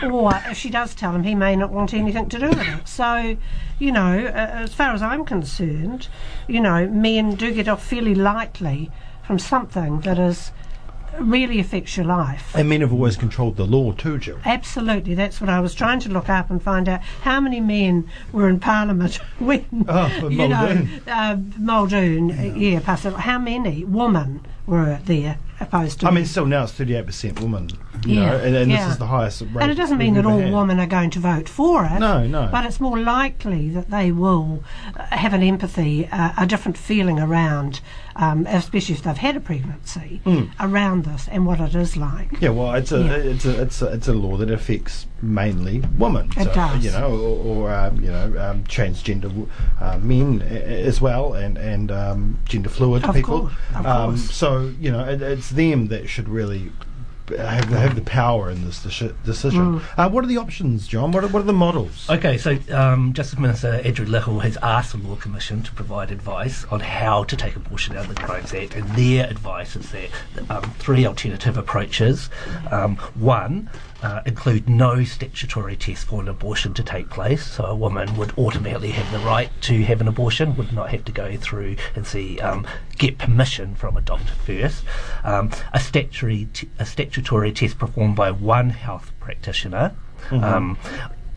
or 0.02 0.30
if 0.46 0.58
she 0.58 0.70
does 0.70 0.94
tell 0.94 1.14
him, 1.14 1.22
he 1.22 1.34
may 1.34 1.56
not 1.56 1.72
want 1.72 1.94
anything 1.94 2.28
to 2.28 2.38
do 2.38 2.48
with 2.48 2.60
it. 2.60 2.86
So, 2.86 3.36
you 3.78 3.90
know, 3.90 4.26
uh, 4.26 4.62
as 4.62 4.74
far 4.74 4.94
as 4.94 5.02
I'm 5.02 5.24
concerned, 5.24 6.08
you 6.46 6.60
know, 6.60 6.86
men 6.86 7.34
do 7.34 7.52
get 7.52 7.68
off 7.68 7.84
fairly 7.84 8.14
lightly 8.14 8.90
from 9.24 9.38
something 9.38 10.00
that 10.00 10.18
is 10.18 10.52
really 11.20 11.58
affects 11.60 11.96
your 11.96 12.06
life. 12.06 12.54
and 12.54 12.68
men 12.68 12.80
have 12.80 12.92
always 12.92 13.16
controlled 13.16 13.56
the 13.56 13.66
law 13.66 13.92
too, 13.92 14.18
Jill. 14.18 14.38
Absolutely, 14.44 15.14
that's 15.14 15.40
what 15.40 15.50
I 15.50 15.60
was 15.60 15.74
trying 15.74 16.00
to 16.00 16.08
look 16.08 16.28
up 16.28 16.50
and 16.50 16.62
find 16.62 16.88
out 16.88 17.00
how 17.22 17.40
many 17.40 17.60
men 17.60 18.08
were 18.32 18.48
in 18.48 18.60
Parliament 18.60 19.16
when 19.38 19.64
Oh, 19.88 20.28
you 20.28 20.48
know 20.48 20.48
Muldoon. 20.48 21.00
uh, 21.08 21.36
Muldoon, 21.58 22.28
yeah, 22.30 22.42
yeah 22.54 22.80
Pastor, 22.80 23.10
how 23.12 23.38
many 23.38 23.84
women 23.84 24.44
were 24.66 24.98
there 25.04 25.38
opposed 25.60 26.00
to? 26.00 26.06
I 26.06 26.10
mean, 26.10 26.26
still 26.26 26.46
now 26.46 26.64
it's 26.64 26.72
38% 26.72 27.40
women, 27.40 27.70
Yeah, 28.04 28.26
know, 28.26 28.36
and, 28.38 28.56
and 28.56 28.70
yeah. 28.70 28.84
this 28.84 28.92
is 28.94 28.98
the 28.98 29.06
highest 29.06 29.40
rate. 29.42 29.62
and 29.62 29.70
it 29.70 29.76
doesn't 29.76 29.98
mean 29.98 30.14
that 30.14 30.26
all 30.26 30.38
had. 30.40 30.52
women 30.52 30.78
are 30.80 30.86
going 30.86 31.10
to 31.10 31.18
vote 31.20 31.48
for 31.48 31.84
it. 31.84 31.98
No, 31.98 32.26
no. 32.26 32.48
But 32.50 32.66
it's 32.66 32.80
more 32.80 32.98
likely 32.98 33.68
that 33.70 33.90
they 33.90 34.12
will 34.12 34.62
uh, 34.96 35.06
have 35.16 35.32
an 35.32 35.42
empathy, 35.42 36.06
uh, 36.10 36.32
a 36.38 36.46
different 36.46 36.76
feeling 36.76 37.18
around, 37.18 37.80
um, 38.16 38.46
especially 38.46 38.94
if 38.94 39.02
they've 39.02 39.16
had 39.16 39.36
a 39.36 39.40
pregnancy, 39.40 40.20
Mm. 40.26 40.50
around 40.60 41.04
this 41.04 41.28
and 41.28 41.46
what 41.46 41.60
it 41.60 41.74
is 41.74 41.96
like. 41.96 42.40
Yeah, 42.40 42.50
well, 42.50 42.74
it's 42.74 42.92
a 42.92 42.98
Yeah. 43.00 43.12
it's 43.14 43.44
a 43.44 43.62
it's 43.62 43.82
a 43.82 43.86
it's 43.92 44.08
a 44.08 44.12
law 44.12 44.36
that 44.38 44.50
affects 44.50 45.06
mainly 45.22 45.82
women. 45.98 46.30
It 46.36 46.44
so, 46.44 46.52
does. 46.54 46.84
You 46.84 46.90
know, 46.92 47.10
or, 47.10 47.66
or 47.68 47.74
um, 47.74 48.00
you 48.00 48.10
know, 48.10 48.24
um, 48.38 48.64
transgender 48.64 49.48
uh, 49.80 49.98
men 49.98 50.42
as 50.42 51.00
well, 51.00 51.34
and 51.34 51.56
and 51.58 51.90
um, 51.92 52.38
gender 52.44 52.68
fluid 52.68 53.04
Of 53.04 53.14
people. 53.14 53.40
course, 53.40 53.52
of 53.74 53.86
um, 53.86 54.10
course. 54.10 54.30
So 54.30 54.72
you 54.80 54.90
know, 54.90 55.04
it, 55.04 55.22
it's 55.22 55.50
them 55.50 55.88
that 55.88 56.08
should 56.08 56.28
really. 56.28 56.72
Have, 57.28 57.64
have 57.70 57.94
the 57.96 58.02
power 58.02 58.50
in 58.50 58.64
this 58.64 58.82
decision. 58.82 59.80
Mm. 59.80 59.82
Uh, 59.96 60.08
what 60.08 60.22
are 60.24 60.28
the 60.28 60.36
options, 60.36 60.86
John? 60.86 61.10
What 61.10 61.24
are, 61.24 61.28
what 61.28 61.40
are 61.40 61.46
the 61.46 61.52
models? 61.52 62.08
Okay, 62.08 62.38
so 62.38 62.56
um, 62.70 63.12
Justice 63.14 63.38
Minister 63.38 63.80
Andrew 63.84 64.06
Little 64.06 64.40
has 64.40 64.56
asked 64.62 64.92
the 64.92 64.98
Law 64.98 65.16
Commission 65.16 65.62
to 65.64 65.72
provide 65.72 66.10
advice 66.10 66.64
on 66.70 66.80
how 66.80 67.24
to 67.24 67.36
take 67.36 67.56
abortion 67.56 67.96
out 67.96 68.08
of 68.08 68.14
the 68.14 68.20
Crimes 68.22 68.54
Act, 68.54 68.76
and 68.76 68.88
their 68.90 69.26
advice 69.28 69.74
is 69.74 69.90
that 69.90 70.10
um, 70.50 70.62
three 70.78 71.04
alternative 71.04 71.56
approaches. 71.58 72.30
Um, 72.70 72.96
one, 73.14 73.70
uh, 74.02 74.22
include 74.26 74.68
no 74.68 75.04
statutory 75.04 75.76
test 75.76 76.06
for 76.06 76.20
an 76.20 76.28
abortion 76.28 76.74
to 76.74 76.82
take 76.82 77.08
place, 77.10 77.44
so 77.44 77.64
a 77.64 77.74
woman 77.74 78.16
would 78.16 78.36
automatically 78.38 78.90
have 78.90 79.10
the 79.12 79.18
right 79.26 79.50
to 79.62 79.84
have 79.84 80.00
an 80.00 80.08
abortion, 80.08 80.56
would 80.56 80.72
not 80.72 80.90
have 80.90 81.04
to 81.04 81.12
go 81.12 81.36
through 81.36 81.76
and 81.94 82.06
see 82.06 82.38
um, 82.40 82.66
get 82.98 83.18
permission 83.18 83.74
from 83.74 83.96
a 83.96 84.00
doctor 84.00 84.32
first. 84.44 84.84
Um, 85.24 85.50
a 85.72 85.80
statutory 85.80 86.48
t- 86.52 86.68
a 86.78 86.86
statutory 86.86 87.52
test 87.52 87.78
performed 87.78 88.16
by 88.16 88.30
one 88.30 88.70
health 88.70 89.12
practitioner. 89.20 89.94
Um, 90.30 90.78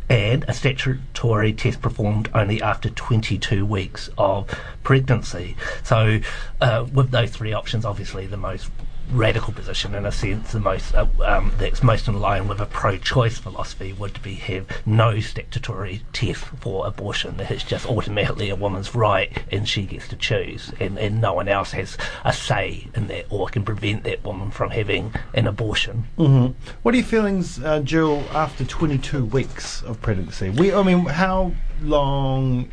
and 0.10 0.44
a 0.48 0.54
statutory 0.54 1.54
test 1.54 1.82
performed 1.82 2.30
only 2.34 2.62
after 2.62 2.89
22 2.89 3.63
weeks 3.66 4.10
of 4.18 4.50
pregnancy. 4.82 5.56
So, 5.84 6.22
uh, 6.60 6.88
with 6.92 7.12
those 7.12 7.30
three 7.30 7.54
options, 7.54 7.86
obviously 7.86 8.25
the 8.25 8.38
most 8.38 8.72
radical 9.12 9.54
position, 9.54 9.96
in 9.96 10.06
a 10.06 10.12
sense, 10.12 10.51
the 10.51 10.60
most 10.60 10.94
uh, 10.94 11.08
um, 11.25 11.51
that's 11.58 11.84
most 11.84 12.08
in 12.08 12.20
line 12.20 12.48
with 12.48 12.60
a 12.60 12.66
pro-choice 12.66 13.38
philosophy 13.38 13.94
would 13.94 14.22
be 14.22 14.36
have 14.36 14.68
no 14.86 15.20
statutory 15.20 16.01
test 16.13 16.46
for 16.46 16.86
abortion. 16.86 17.38
That 17.38 17.51
it's 17.51 17.63
just 17.63 17.86
automatically 17.88 18.50
a 18.50 18.56
woman's 18.56 18.94
right, 18.96 19.32
and 19.51 19.68
she 19.68 19.84
gets 19.84 20.08
to 20.10 20.16
choose, 20.16 20.72
and, 20.80 20.98
and 20.98 21.22
no 21.22 21.34
one 21.34 21.48
else 21.48 21.72
has 21.72 21.98
a 22.24 22.34
say 22.34 22.88
in 22.96 23.08
that 23.08 23.25
or 23.30 23.48
can 23.48 23.63
prevent 23.63 24.04
that 24.04 24.24
woman 24.24 24.51
from 24.51 24.72
having 24.72 25.13
an 25.34 25.48
abortion. 25.48 26.08
hmm 26.18 26.48
What 26.84 26.94
are 26.94 26.98
your 26.98 27.06
feelings, 27.06 27.62
uh, 27.63 27.80
Jill, 27.82 28.24
after 28.32 28.66
22 28.66 29.25
weeks 29.25 29.82
of 29.84 30.01
pregnancy? 30.01 30.50
We, 30.50 30.74
I 30.74 30.84
mean, 30.84 31.06
how 31.06 31.54
long 31.82 32.70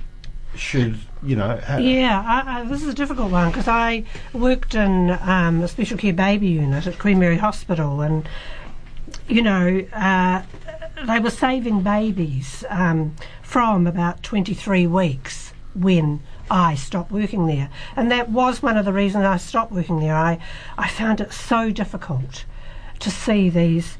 should 0.54 0.98
you 1.26 1.36
know? 1.36 1.56
Ha- 1.66 1.76
Yeah, 1.78 2.22
I, 2.24 2.60
I, 2.60 2.64
this 2.64 2.82
is 2.82 2.88
a 2.88 2.94
difficult 2.94 3.30
one 3.32 3.50
because 3.50 3.68
I 3.68 4.04
worked 4.32 4.74
in 4.74 5.10
um, 5.20 5.62
a 5.62 5.68
special 5.68 5.98
care 5.98 6.12
baby 6.12 6.48
unit 6.48 6.86
at 6.86 6.98
Queen 6.98 7.18
Mary 7.18 7.36
Hospital, 7.38 8.00
and 8.00 8.28
you 9.28 9.42
know 9.42 9.84
uh, 9.92 10.42
they 11.06 11.18
were 11.18 11.30
saving 11.30 11.82
babies 11.82 12.64
um, 12.68 13.14
from 13.42 13.86
about 13.86 14.22
23 14.22 14.86
weeks 14.86 15.52
when 15.74 16.20
I 16.50 16.74
stopped 16.76 17.10
working 17.10 17.46
there, 17.46 17.68
and 17.96 18.10
that 18.10 18.30
was 18.30 18.62
one 18.62 18.76
of 18.76 18.84
the 18.84 18.92
reasons 18.92 19.24
I 19.24 19.36
stopped 19.36 19.72
working 19.72 20.00
there. 20.00 20.14
I 20.16 20.38
I 20.78 20.88
found 20.88 21.20
it 21.20 21.32
so 21.32 21.70
difficult 21.70 22.44
to 23.00 23.10
see 23.10 23.50
these 23.50 23.98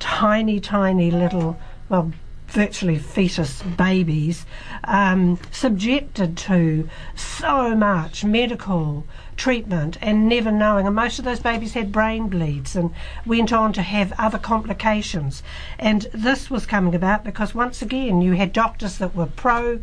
tiny, 0.00 0.60
tiny 0.60 1.10
little 1.10 1.58
well 1.88 2.12
virtually 2.54 2.96
fetus 2.98 3.62
babies 3.62 4.46
um, 4.84 5.38
subjected 5.50 6.36
to 6.36 6.88
so 7.16 7.74
much 7.74 8.24
medical 8.24 9.04
treatment 9.36 9.98
and 10.00 10.28
never 10.28 10.52
knowing. 10.52 10.86
And 10.86 10.94
most 10.94 11.18
of 11.18 11.24
those 11.24 11.40
babies 11.40 11.74
had 11.74 11.90
brain 11.90 12.28
bleeds 12.28 12.76
and 12.76 12.94
went 13.26 13.52
on 13.52 13.72
to 13.72 13.82
have 13.82 14.12
other 14.18 14.38
complications. 14.38 15.42
And 15.80 16.02
this 16.14 16.48
was 16.48 16.64
coming 16.64 16.94
about 16.94 17.24
because 17.24 17.54
once 17.54 17.82
again 17.82 18.22
you 18.22 18.32
had 18.32 18.52
doctors 18.52 18.98
that 18.98 19.16
were 19.16 19.26
pro 19.26 19.80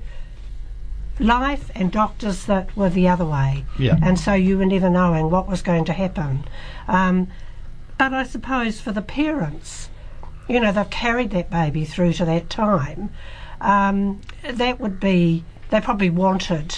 life 1.19 1.69
and 1.75 1.91
doctors 1.91 2.45
that 2.45 2.75
were 2.77 2.89
the 2.89 3.07
other 3.09 3.25
way. 3.25 3.65
Yeah. 3.77 3.97
And 4.01 4.17
so 4.17 4.33
you 4.33 4.57
were 4.57 4.65
never 4.65 4.89
knowing 4.89 5.29
what 5.29 5.47
was 5.47 5.61
going 5.61 5.85
to 5.85 5.93
happen. 5.93 6.45
Um, 6.87 7.27
but 7.97 8.13
I 8.13 8.23
suppose 8.23 8.79
for 8.79 8.93
the 8.93 9.01
parents, 9.01 9.89
you 10.51 10.59
know, 10.59 10.71
they've 10.71 10.89
carried 10.89 11.31
that 11.31 11.49
baby 11.49 11.85
through 11.85 12.13
to 12.13 12.25
that 12.25 12.49
time. 12.49 13.09
Um, 13.61 14.21
that 14.43 14.79
would 14.79 14.99
be, 14.99 15.43
they 15.69 15.79
probably 15.81 16.09
wanted, 16.09 16.75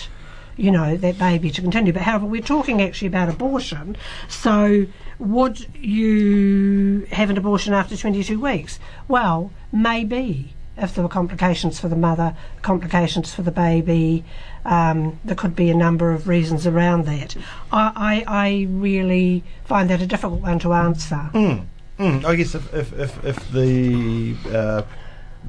you 0.58 0.70
know, 0.72 0.96
that 0.98 1.18
baby 1.18 1.50
to 1.52 1.62
continue. 1.62 1.92
But 1.94 2.04
however, 2.04 2.26
we're 2.26 2.42
talking 2.42 2.82
actually 2.82 3.08
about 3.08 3.30
abortion. 3.30 3.96
So 4.28 4.86
would 5.20 5.68
you 5.76 7.08
have 7.12 7.30
an 7.30 7.38
abortion 7.38 7.74
after 7.74 7.96
22 7.98 8.40
weeks? 8.40 8.80
Well, 9.08 9.52
maybe. 9.72 10.54
if 10.78 10.96
there 10.96 11.04
were 11.04 11.10
complications 11.10 11.80
for 11.80 11.88
the 11.88 11.96
mother, 11.96 12.36
complications 12.62 13.34
for 13.34 13.44
the 13.44 13.52
baby. 13.52 14.24
Um, 14.66 15.20
there 15.24 15.36
could 15.36 15.56
be 15.56 15.70
a 15.70 15.76
number 15.76 16.12
of 16.12 16.28
reasons 16.28 16.66
around 16.66 17.06
that. 17.06 17.36
I, 17.72 18.24
I, 18.28 18.46
I 18.48 18.68
really 18.70 19.44
find 19.66 19.90
that 19.90 20.02
a 20.02 20.08
difficult 20.08 20.42
one 20.42 20.60
to 20.60 20.74
answer. 20.74 21.30
Mm, 21.34 21.66
I 22.00 22.36
guess 22.36 22.56
if 22.56 22.74
if, 22.74 22.94
if, 23.00 23.24
if 23.26 23.52
the 23.52 24.36
uh, 24.52 24.82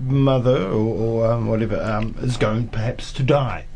mother 0.00 0.66
or, 0.68 0.94
or 1.24 1.32
um, 1.32 1.46
whatever 1.48 1.80
um, 1.82 2.14
is 2.20 2.36
going 2.36 2.68
perhaps 2.68 3.12
to 3.14 3.22
die, 3.22 3.66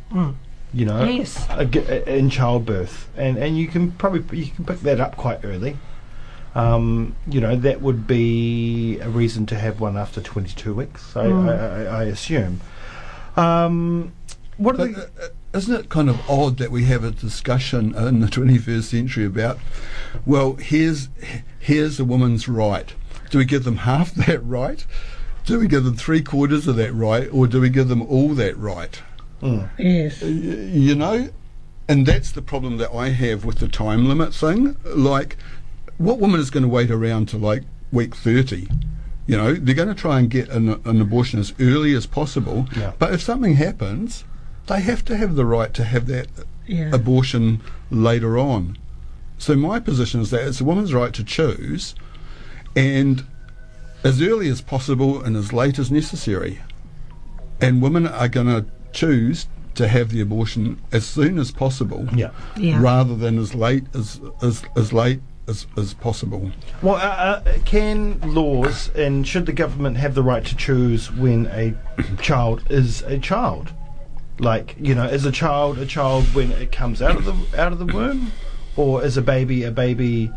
you 0.75 0.85
know, 0.85 1.05
Yes. 1.05 1.47
a 1.51 1.65
g- 1.65 1.81
in 2.07 2.29
childbirth, 2.31 3.09
and 3.17 3.37
and 3.39 3.57
you 3.59 3.67
can 3.69 3.93
probably 3.93 4.39
you 4.39 4.51
can 4.51 4.65
pick 4.65 4.81
that 4.81 5.01
up 5.01 5.17
quite 5.17 5.41
early. 5.45 5.77
Um, 6.55 7.15
you 7.27 7.41
know, 7.41 7.55
that 7.57 7.83
would 7.83 8.07
be 8.07 8.99
a 9.01 9.09
reason 9.09 9.47
to 9.47 9.55
have 9.55 9.81
one 9.81 9.97
after 9.97 10.21
22 10.21 10.75
weeks, 10.75 11.15
I, 11.17 11.27
I, 11.27 11.55
I, 11.55 11.83
I 11.85 12.03
assume. 12.05 12.61
Um, 13.37 14.13
what 14.57 14.75
are 14.75 14.79
But 14.89 14.95
the, 14.95 15.03
uh, 15.25 15.29
isn't 15.55 15.75
it 15.75 15.89
kind 15.89 16.09
of 16.11 16.21
odd 16.29 16.59
that 16.59 16.71
we 16.71 16.85
have 16.85 17.05
a 17.05 17.11
discussion 17.11 17.95
in 17.95 18.21
the 18.21 18.27
21st 18.27 18.83
century 18.83 19.25
about, 19.25 19.59
well, 20.27 20.55
here's 20.55 21.09
here's 21.59 21.99
a 21.99 22.05
woman's 22.05 22.49
right. 22.49 22.95
Do 23.31 23.39
we 23.39 23.45
give 23.45 23.65
them 23.65 23.79
half 23.79 24.15
that 24.27 24.45
right? 24.45 24.85
Do 25.45 25.59
we 25.59 25.67
give 25.67 25.85
them 25.85 25.97
three 25.97 26.23
quarters 26.23 26.69
of 26.69 26.77
that 26.77 26.93
right, 26.93 27.29
or 27.33 27.47
do 27.47 27.61
we 27.61 27.71
give 27.71 27.89
them 27.89 28.03
all 28.03 28.35
that 28.35 28.57
right? 28.59 29.01
Hmm. 29.41 29.63
Yes. 29.79 30.21
You 30.23 30.95
know, 30.95 31.31
and 31.89 32.05
that's 32.05 32.33
the 32.33 32.43
problem 32.43 32.77
that 32.79 32.95
I 32.95 33.11
have 33.11 33.45
with 33.45 33.59
the 33.59 33.69
time 33.69 34.07
limit 34.07 34.35
thing. 34.35 34.77
Like, 34.85 35.39
what 35.97 36.19
woman 36.19 36.41
is 36.41 36.51
going 36.51 36.65
to 36.65 36.69
wait 36.69 36.91
around 36.91 37.29
to 37.31 37.39
like 37.39 37.63
week 37.91 38.15
30? 38.15 38.69
You 39.27 39.37
know, 39.37 39.55
they're 39.55 39.75
going 39.75 39.89
to 39.89 39.95
try 39.95 40.19
and 40.19 40.29
get 40.29 40.49
an, 40.51 40.81
an 40.85 41.01
abortion 41.01 41.41
as 41.41 41.55
early 41.61 41.95
as 41.95 42.07
possible. 42.07 42.67
Yeah. 42.77 42.93
But 42.99 43.15
if 43.15 43.23
something 43.23 43.55
happens, 43.55 44.25
they 44.69 44.81
have 44.81 45.05
to 45.07 45.17
have 45.17 45.35
the 45.35 45.45
right 45.45 45.73
to 45.75 45.85
have 45.85 46.07
that 46.07 46.29
Yeah. 46.67 46.91
abortion 46.95 47.61
later 47.91 48.39
on. 48.39 48.77
So 49.39 49.55
my 49.57 49.79
position 49.81 50.21
is 50.21 50.31
that 50.31 50.47
it's 50.47 50.61
a 50.61 50.65
woman's 50.65 50.93
right 50.93 51.13
to 51.15 51.25
choose, 51.25 51.95
and 52.77 53.25
as 54.05 54.21
early 54.23 54.49
as 54.49 54.61
possible 54.61 55.21
and 55.23 55.37
as 55.37 55.53
late 55.53 55.79
as 55.79 55.91
necessary. 55.91 56.61
And 57.61 57.83
women 57.83 58.07
are 58.07 58.29
going 58.29 58.47
to 58.47 58.67
choose 58.93 59.47
to 59.75 59.89
have 59.89 60.11
the 60.11 60.21
abortion 60.21 60.79
as 60.93 61.05
soon 61.07 61.39
as 61.39 61.51
possible, 61.51 62.07
yeah. 62.15 62.31
Yeah. 62.57 62.81
rather 62.81 63.15
than 63.17 63.39
as 63.39 63.55
late 63.55 63.85
as 63.95 64.21
as, 64.43 64.63
as 64.77 64.93
late 64.93 65.21
as, 65.49 65.67
as 65.77 65.95
possible. 65.95 66.51
Well, 66.83 66.97
uh, 66.97 66.99
uh, 66.99 67.43
can 67.65 68.21
laws 68.35 68.91
and 68.95 69.27
should 69.27 69.47
the 69.47 69.53
government 69.53 69.97
have 69.97 70.15
the 70.15 70.23
right 70.23 70.45
to 70.45 70.55
choose 70.57 71.11
when 71.13 71.47
a 71.47 71.75
child 72.21 72.65
is 72.71 73.03
a 73.03 73.19
child? 73.19 73.73
Like, 74.39 74.77
you 74.79 74.95
know, 74.95 75.05
is 75.05 75.25
a 75.25 75.33
child 75.33 75.79
a 75.79 75.87
child 75.87 76.25
when 76.35 76.53
it 76.53 76.73
comes 76.73 77.03
out 77.03 77.17
of 77.17 77.25
the 77.25 77.61
out 77.61 77.73
of 77.73 77.79
the 77.79 77.87
womb, 77.87 78.33
or 78.77 79.05
is 79.05 79.17
a 79.17 79.23
baby 79.23 79.65
a 79.65 79.71
baby 79.71 80.31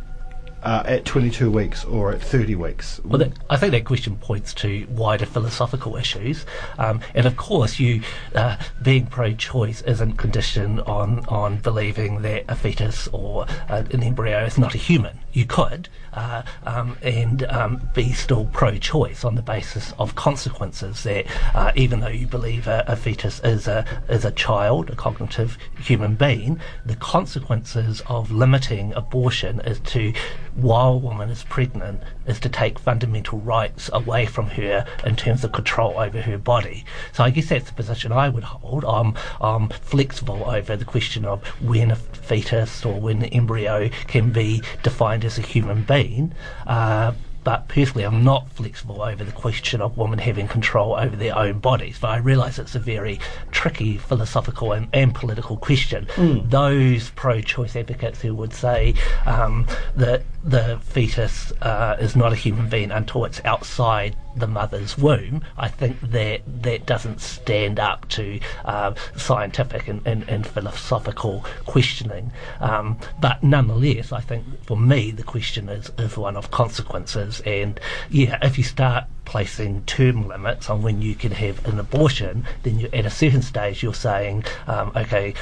uh, 0.63 0.83
at 0.85 1.05
22 1.05 1.49
weeks 1.49 1.83
or 1.85 2.11
at 2.11 2.21
30 2.21 2.55
weeks? 2.55 2.99
Well, 3.03 3.19
that, 3.19 3.33
I 3.49 3.57
think 3.57 3.71
that 3.71 3.85
question 3.85 4.15
points 4.17 4.53
to 4.55 4.85
wider 4.89 5.25
philosophical 5.25 5.95
issues, 5.95 6.45
um, 6.77 7.01
and 7.15 7.25
of 7.25 7.35
course, 7.37 7.79
you 7.79 8.01
uh, 8.35 8.57
being 8.81 9.07
pro-choice 9.07 9.81
isn't 9.81 10.17
conditioned 10.17 10.81
on 10.81 11.25
on 11.27 11.57
believing 11.57 12.21
that 12.21 12.45
a 12.47 12.55
fetus 12.55 13.07
or 13.11 13.45
uh, 13.69 13.83
an 13.91 14.03
embryo 14.03 14.43
is 14.45 14.57
not 14.57 14.75
a 14.75 14.77
human. 14.77 15.17
You 15.33 15.45
could, 15.45 15.87
uh, 16.13 16.43
um, 16.65 16.97
and 17.01 17.43
um, 17.43 17.89
be 17.93 18.11
still 18.11 18.45
pro-choice 18.51 19.23
on 19.23 19.35
the 19.35 19.41
basis 19.41 19.93
of 19.97 20.15
consequences. 20.15 21.03
That 21.03 21.25
uh, 21.55 21.71
even 21.75 22.01
though 22.01 22.07
you 22.07 22.27
believe 22.27 22.67
a, 22.67 22.83
a 22.87 22.95
fetus 22.95 23.39
is 23.43 23.67
a 23.67 23.85
is 24.09 24.25
a 24.25 24.31
child, 24.31 24.89
a 24.89 24.95
cognitive 24.95 25.57
human 25.79 26.15
being, 26.15 26.59
the 26.85 26.95
consequences 26.95 28.01
of 28.07 28.31
limiting 28.31 28.93
abortion 28.93 29.61
is 29.61 29.79
to, 29.79 30.13
while 30.55 30.93
a 30.93 30.97
woman 30.97 31.29
is 31.29 31.43
pregnant, 31.43 32.01
is 32.25 32.39
to 32.39 32.49
take 32.49 32.79
fundamental 32.79 33.39
rights 33.39 33.89
away 33.93 34.25
from 34.25 34.47
her 34.47 34.85
in 35.05 35.15
terms 35.15 35.43
of 35.43 35.51
control 35.51 35.99
over 35.99 36.21
her 36.21 36.37
body. 36.37 36.85
So 37.13 37.23
I 37.23 37.29
guess 37.29 37.49
that's 37.49 37.67
the 37.67 37.73
position 37.73 38.11
I 38.11 38.29
would 38.29 38.43
hold. 38.43 38.85
I'm, 38.85 39.15
I'm 39.39 39.69
flexible 39.69 40.43
over 40.49 40.75
the 40.75 40.85
question 40.85 41.25
of 41.25 41.45
when 41.61 41.91
a 41.91 41.95
fetus 41.95 42.85
or 42.85 42.99
when 42.99 43.23
an 43.23 43.29
embryo 43.29 43.89
can 44.07 44.31
be 44.31 44.61
defined 44.83 45.25
as 45.25 45.37
a 45.37 45.41
human 45.41 45.83
being. 45.83 46.33
Uh, 46.67 47.13
but 47.43 47.67
personally, 47.67 48.03
I'm 48.03 48.23
not 48.23 48.51
flexible 48.51 49.01
over 49.01 49.23
the 49.23 49.31
question 49.31 49.81
of 49.81 49.97
women 49.97 50.19
having 50.19 50.47
control 50.47 50.95
over 50.95 51.15
their 51.15 51.37
own 51.37 51.59
bodies. 51.59 51.97
But 51.99 52.11
I 52.11 52.17
realise 52.17 52.59
it's 52.59 52.75
a 52.75 52.79
very 52.79 53.19
tricky 53.51 53.97
philosophical 53.97 54.71
and, 54.73 54.87
and 54.93 55.13
political 55.13 55.57
question. 55.57 56.07
Those 56.49 57.09
pro-choice 57.11 57.75
advocates 57.75 58.21
who 58.21 58.35
would 58.35 58.53
say 58.53 58.93
um, 59.25 59.65
that 59.95 60.23
the 60.43 60.79
fetus 60.83 61.51
uh, 61.61 61.97
is 61.99 62.15
not 62.15 62.33
a 62.33 62.35
human 62.35 62.67
being 62.69 62.91
until 62.91 63.25
it's 63.25 63.41
outside 63.45 64.15
the 64.35 64.47
mother's 64.47 64.97
womb, 64.97 65.43
I 65.57 65.67
think 65.67 65.99
that 66.01 66.41
that 66.63 66.85
doesn't 66.85 67.21
stand 67.21 67.79
up 67.79 68.07
to 68.09 68.39
uh, 68.65 68.93
scientific 69.15 69.87
and, 69.87 70.01
and, 70.05 70.27
and 70.29 70.47
philosophical 70.47 71.45
questioning. 71.65 72.31
Um, 72.59 72.97
but 73.19 73.43
nonetheless, 73.43 74.11
I 74.11 74.21
think 74.21 74.45
for 74.65 74.77
me 74.77 75.11
the 75.11 75.23
question 75.23 75.69
is, 75.69 75.91
is 75.97 76.17
one 76.17 76.37
of 76.37 76.51
consequences. 76.51 77.30
And 77.41 77.79
yeah, 78.09 78.37
if 78.41 78.57
you 78.57 78.63
start 78.63 79.05
placing 79.25 79.83
term 79.85 80.27
limits 80.27 80.69
on 80.69 80.81
when 80.81 81.01
you 81.01 81.15
can 81.15 81.31
have 81.31 81.65
an 81.65 81.79
abortion, 81.79 82.45
then 82.63 82.79
you, 82.79 82.89
at 82.91 83.05
a 83.05 83.09
certain 83.09 83.41
stage 83.41 83.81
you're 83.81 83.93
saying, 83.93 84.43
um, 84.67 84.91
okay, 84.95 85.33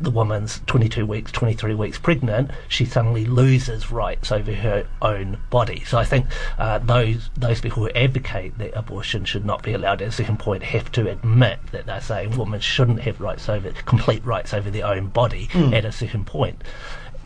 the 0.00 0.10
woman's 0.10 0.60
22 0.66 1.06
weeks, 1.06 1.30
23 1.32 1.74
weeks 1.74 1.98
pregnant, 1.98 2.50
she 2.68 2.84
suddenly 2.84 3.24
loses 3.24 3.90
rights 3.90 4.32
over 4.32 4.52
her 4.52 4.86
own 5.02 5.38
body. 5.50 5.84
So 5.84 5.98
I 5.98 6.04
think 6.04 6.26
uh, 6.58 6.78
those 6.78 7.30
those 7.36 7.60
people 7.60 7.84
who 7.84 7.90
advocate 7.90 8.58
that 8.58 8.76
abortion 8.76 9.24
should 9.24 9.44
not 9.44 9.62
be 9.62 9.72
allowed 9.72 10.02
at 10.02 10.08
a 10.08 10.12
certain 10.12 10.36
point 10.36 10.62
have 10.62 10.90
to 10.92 11.08
admit 11.10 11.58
that 11.72 11.86
they're 11.86 12.00
saying 12.00 12.36
women 12.36 12.60
shouldn't 12.60 13.00
have 13.02 13.20
rights 13.20 13.48
over 13.48 13.70
complete 13.84 14.24
rights 14.24 14.52
over 14.52 14.70
their 14.70 14.86
own 14.86 15.08
body 15.08 15.48
at 15.54 15.84
a 15.84 15.92
certain 15.92 16.24
point. 16.24 16.62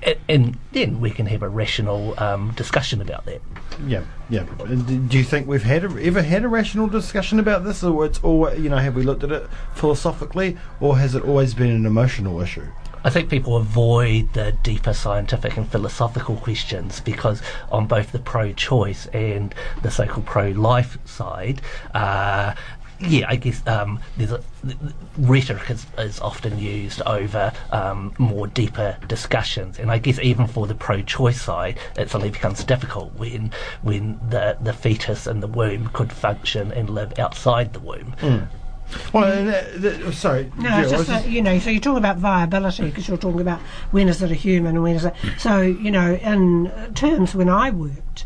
A- 0.05 0.19
And 0.29 0.59
then 0.73 1.01
we 1.01 1.11
can 1.11 1.27
have 1.27 1.43
a 1.43 1.49
rational 1.49 2.15
um, 2.19 2.53
discussion 2.53 3.01
about 3.01 3.25
that. 3.27 3.41
Yeah, 3.87 4.03
yeah. 4.31 4.45
Do 4.67 5.19
you 5.19 5.25
think 5.25 5.47
we've 5.47 5.63
had 5.63 5.85
a, 5.85 6.05
ever 6.07 6.23
had 6.23 6.45
a 6.45 6.49
rational 6.49 6.89
discussion 6.89 7.39
about 7.39 7.65
this, 7.65 7.83
or 7.85 8.05
it's 8.05 8.19
all 8.23 8.53
you 8.55 8.69
know? 8.69 8.77
Have 8.79 8.97
we 8.97 9.03
looked 9.03 9.25
at 9.25 9.31
it 9.33 9.49
philosophically, 9.75 10.57
or 10.81 10.99
has 10.99 11.15
it 11.15 11.23
always 11.25 11.55
been 11.55 11.71
an 11.71 11.87
emotional 11.87 12.41
issue? 12.41 12.67
I 13.05 13.11
think 13.11 13.31
people 13.31 13.57
avoid 13.57 14.33
the 14.33 14.51
deeper 14.65 14.93
scientific 14.93 15.57
and 15.57 15.71
philosophical 15.71 16.35
questions 16.37 16.99
because 17.01 17.41
on 17.71 17.87
both 17.87 18.11
the 18.11 18.19
pro-choice 18.19 19.07
and 19.07 19.55
the 19.83 19.91
so-called 19.91 20.27
pro-life 20.27 20.99
side, 21.05 21.63
uh, 21.95 22.55
yeah, 23.01 23.27
I 23.29 23.37
guess 23.37 23.65
um, 23.67 24.01
there's 24.17 24.33
a, 24.33 24.43
th- 24.63 24.79
th- 24.81 24.93
rhetoric 25.19 25.71
is, 25.71 25.87
is 25.99 26.21
often 26.21 26.59
used 26.59 27.01
over 27.03 27.53
um, 27.71 28.13
more 28.19 28.47
deeper 28.47 28.97
discussions, 29.07 29.79
and 29.79 29.91
I 29.91 29.99
guess 29.99 30.19
even 30.21 30.47
for 30.47 30.67
the 30.67 30.75
pro-choice 30.75 31.41
side, 31.41 31.79
it 31.97 32.11
suddenly 32.11 32.31
becomes 32.31 32.65
difficult 32.65 33.15
when 33.15 33.53
when 33.83 34.19
the 34.29 34.57
the 34.61 34.73
fetus 34.73 35.27
in 35.27 35.41
the 35.41 35.47
womb 35.47 35.89
could 35.93 36.13
function 36.13 36.73
and 36.73 36.91
live 36.91 37.19
outside 37.19 37.73
the 37.73 37.81
womb. 37.81 38.15
Well, 39.13 39.31
and, 39.31 39.49
uh, 39.51 39.63
th- 39.81 40.15
sorry, 40.15 40.51
No, 40.57 40.71
Jill, 40.71 40.79
it's 40.81 40.93
I 40.93 40.97
was 40.99 41.07
just 41.09 41.25
that, 41.25 41.31
you 41.31 41.43
know, 41.43 41.59
so 41.59 41.69
you're 41.71 41.81
talking 41.81 41.99
about 41.99 42.17
viability 42.17 42.85
because 42.85 43.07
you're 43.07 43.19
talking 43.19 43.43
about 43.43 43.61
when 43.91 44.09
is 44.09 44.23
it 44.23 44.31
a 44.31 44.35
human 44.35 44.77
and 44.77 44.83
when 44.83 44.97
is 44.97 45.05
it. 45.05 45.15
So, 45.37 45.61
you 45.61 45.91
know, 45.91 46.15
in 46.15 46.73
terms 46.95 47.35
when 47.35 47.51
I 47.51 47.71
worked, 47.71 48.25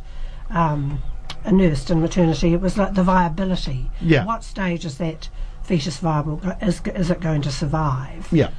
um, 0.51 1.03
a 1.45 1.53
nurse 1.53 1.89
in 1.91 2.01
maternity, 2.01 2.53
it 2.53 2.61
was 2.61 2.77
like 2.79 2.95
the 2.95 3.03
viability. 3.03 3.91
Yeah. 4.01 4.25
What 4.25 4.45
stage 4.45 4.85
is 4.85 4.99
that 4.99 5.29
fetus 5.63 5.99
viable? 5.99 6.41
Is, 6.61 6.81
is 6.87 7.11
it 7.11 7.21
going 7.21 7.43
to 7.43 7.51
survive? 7.53 8.29
yeah, 8.33 8.51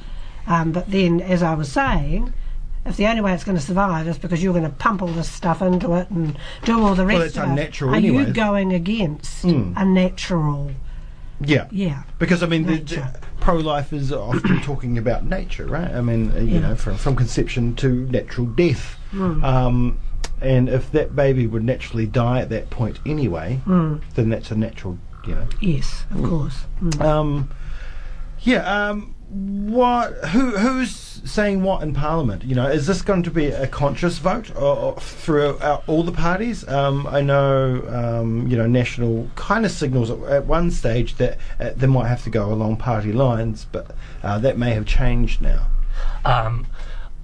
Um, 0.46 0.72
but 0.72 0.90
then, 0.90 1.20
as 1.20 1.42
I 1.42 1.54
was 1.54 1.70
saying, 1.70 2.32
if 2.86 2.96
the 2.98 3.06
only 3.06 3.22
way 3.22 3.32
it's 3.32 3.44
going 3.44 3.56
to 3.56 3.62
survive 3.64 4.06
is 4.08 4.18
because 4.18 4.42
you're 4.42 4.52
going 4.52 4.64
to 4.64 4.70
pump 4.70 5.00
all 5.02 5.08
this 5.08 5.30
stuff 5.30 5.62
into 5.62 5.94
it 5.94 6.10
and 6.10 6.36
do 6.64 6.82
all 6.82 6.94
the 6.94 7.06
rest 7.06 7.20
that's 7.20 7.36
of 7.38 7.44
unnatural 7.50 7.90
it, 7.90 7.94
are 7.94 7.96
anyway. 7.96 8.26
you 8.26 8.32
going 8.32 8.72
against 8.72 9.44
Mm. 9.44 9.72
a 9.76 9.84
natural? 9.84 10.70
yeah, 11.40 11.66
Yeah. 11.70 12.02
Because 12.18 12.42
I 12.42 12.46
mean, 12.46 12.64
the, 12.64 12.72
Nature. 12.76 13.12
pro-life 13.40 13.92
is 13.92 14.12
often 14.12 14.60
talking 14.62 14.98
about 14.98 15.24
nature, 15.24 15.66
right? 15.66 15.90
I 15.90 16.00
mean, 16.00 16.32
you 16.36 16.42
Yeah. 16.54 16.60
know, 16.60 16.74
from 16.76 16.96
from 16.96 17.16
conception 17.16 17.74
to 17.76 18.06
natural 18.10 18.46
death. 18.46 18.96
Mm. 19.12 19.42
Um, 19.42 19.98
and 20.40 20.68
if 20.68 20.90
that 20.92 21.14
baby 21.16 21.46
would 21.46 21.64
naturally 21.64 22.06
die 22.06 22.40
at 22.40 22.48
that 22.50 22.70
point 22.70 22.98
anyway, 23.06 23.60
Mm. 23.66 24.00
then 24.14 24.28
that's 24.30 24.50
a 24.50 24.54
natural, 24.56 24.98
you 25.26 25.34
know. 25.34 25.46
Yes, 25.60 26.04
of 26.14 26.22
course. 26.22 26.64
Mm. 26.82 27.00
Um, 27.00 27.50
yeah. 28.40 28.88
Um, 28.88 29.14
what? 29.30 30.12
Who 30.28 30.50
who's 30.50 30.94
saying 31.24 31.62
what 31.62 31.82
in 31.82 31.94
Parliament? 31.94 32.44
You 32.44 32.54
know, 32.54 32.66
is 32.68 32.86
this 32.86 33.00
going 33.00 33.22
to 33.22 33.30
be 33.30 33.46
a 33.46 33.66
conscious 33.66 34.18
vote 34.18 34.54
or, 34.54 34.76
or 34.76 34.96
throughout 35.00 35.82
all 35.88 36.02
the 36.02 36.12
parties? 36.12 36.68
Um, 36.68 37.06
I 37.06 37.22
know, 37.22 37.82
um, 37.88 38.46
you 38.46 38.56
know, 38.58 38.66
National 38.66 39.30
kind 39.34 39.64
of 39.64 39.72
signals 39.72 40.10
at, 40.10 40.20
at 40.24 40.46
one 40.46 40.70
stage 40.70 41.16
that 41.16 41.38
uh, 41.58 41.70
they 41.74 41.86
might 41.86 42.08
have 42.08 42.22
to 42.24 42.30
go 42.30 42.52
along 42.52 42.76
party 42.76 43.12
lines, 43.12 43.66
but 43.72 43.92
uh, 44.22 44.38
that 44.40 44.58
may 44.58 44.74
have 44.74 44.84
changed 44.84 45.40
now. 45.40 45.66
Um, 46.26 46.66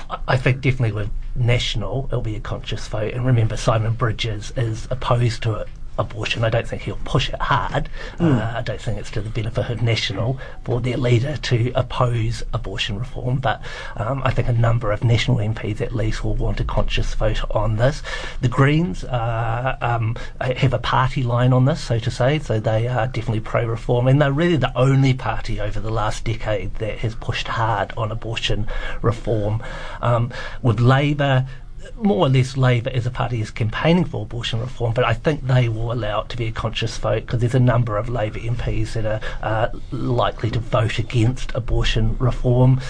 I- 0.09 0.19
I 0.29 0.37
think 0.39 0.63
definitely 0.63 0.93
with 0.93 1.11
National, 1.35 2.07
it'll 2.07 2.23
be 2.23 2.37
a 2.37 2.41
conscious 2.41 2.87
vote. 2.89 3.15
And 3.15 3.25
remember, 3.25 3.57
Simon 3.57 3.95
Bridges 3.95 4.53
is 4.57 4.87
opposed 4.91 5.43
to 5.45 5.55
it. 5.55 5.69
Abortion. 6.01 6.45
I 6.45 6.51
don't 6.51 6.67
think 6.67 6.83
he'll 6.83 6.99
push 7.05 7.29
it 7.29 7.41
hard. 7.41 7.89
Uh, 8.19 8.55
I 8.57 8.63
don't 8.63 8.81
think 8.81 8.99
it's 8.99 9.11
to 9.13 9.21
the 9.21 9.29
benefit 9.29 9.71
of 9.71 9.83
National 9.83 10.39
for 10.65 10.81
their 10.81 10.97
leader 10.97 11.37
to 11.37 11.73
oppose 11.75 12.43
abortion 12.55 12.99
reform. 12.99 13.37
But 13.39 13.63
um, 13.97 14.23
I 14.25 14.31
think 14.31 14.49
a 14.49 14.53
number 14.53 14.93
of 14.93 15.05
National 15.05 15.37
MPs 15.37 15.81
at 15.81 15.95
least 15.95 16.25
will 16.25 16.35
want 16.35 16.59
a 16.59 16.65
conscious 16.65 17.13
vote 17.15 17.43
on 17.51 17.77
this. 17.77 18.03
The 18.41 18.49
Greens 18.49 19.05
uh, 19.05 19.77
um, 19.83 20.17
have 20.41 20.73
a 20.73 20.79
party 20.79 21.23
line 21.23 21.53
on 21.53 21.67
this, 21.67 21.81
so 21.81 21.99
to 21.99 22.11
say, 22.11 22.39
so 22.39 22.59
they 22.59 22.89
are 22.89 23.07
definitely 23.07 23.41
pro 23.41 23.67
reform. 23.67 24.09
And 24.09 24.21
they're 24.21 24.33
really 24.33 24.57
the 24.57 24.77
only 24.77 25.13
party 25.13 25.61
over 25.61 25.81
the 25.81 25.91
last 25.91 26.25
decade 26.25 26.75
that 26.77 26.99
has 26.99 27.15
pushed 27.15 27.49
hard 27.49 27.93
on 27.97 28.11
abortion 28.11 28.67
reform. 29.03 29.63
Um, 30.01 30.33
with 30.63 30.81
Labour, 30.81 31.47
more 31.97 32.27
or 32.27 32.29
less 32.29 32.57
Labour 32.57 32.91
as 32.93 33.07
a 33.07 33.11
party 33.11 33.41
is 33.41 33.51
campaigning 33.51 34.05
for 34.05 34.23
abortion 34.23 34.61
reform, 34.61 34.93
but 34.93 35.05
I 35.05 35.15
think 35.15 35.47
they 35.47 35.69
will 35.69 35.93
allow 35.93 36.23
it 36.23 36.29
to 36.31 36.37
be 36.37 36.47
a 36.47 36.53
conscious 36.53 36.97
vote 36.99 37.27
because 37.27 37.41
there's 37.41 37.55
a 37.55 37.61
number 37.61 37.97
of 37.97 38.09
Labour 38.09 38.39
MPs 38.39 38.93
that 38.95 39.07
are 39.07 39.21
uh, 39.43 39.69
likely 39.91 40.51
to 40.51 40.59
vote 40.59 40.99
against 40.99 41.55
abortion 41.55 42.17
reform. 42.19 42.81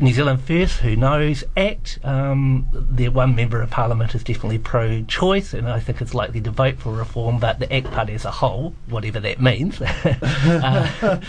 New 0.00 0.12
Zealand 0.12 0.40
First, 0.42 0.78
who 0.78 0.96
knows, 0.96 1.44
ACT, 1.56 1.98
um, 2.04 2.68
their 2.72 3.10
one 3.10 3.34
member 3.34 3.60
of 3.62 3.70
Parliament 3.70 4.14
is 4.14 4.22
definitely 4.24 4.58
pro 4.58 5.02
choice, 5.02 5.54
and 5.54 5.68
I 5.68 5.80
think 5.80 6.00
it's 6.00 6.14
likely 6.14 6.40
to 6.42 6.50
vote 6.50 6.78
for 6.78 6.92
reform, 6.92 7.38
but 7.38 7.58
the 7.58 7.72
ACT 7.72 7.90
party 7.90 8.14
as 8.14 8.24
a 8.24 8.30
whole, 8.30 8.74
whatever 8.88 9.20
that 9.20 9.40
means, 9.40 9.80
uh, 9.82 11.20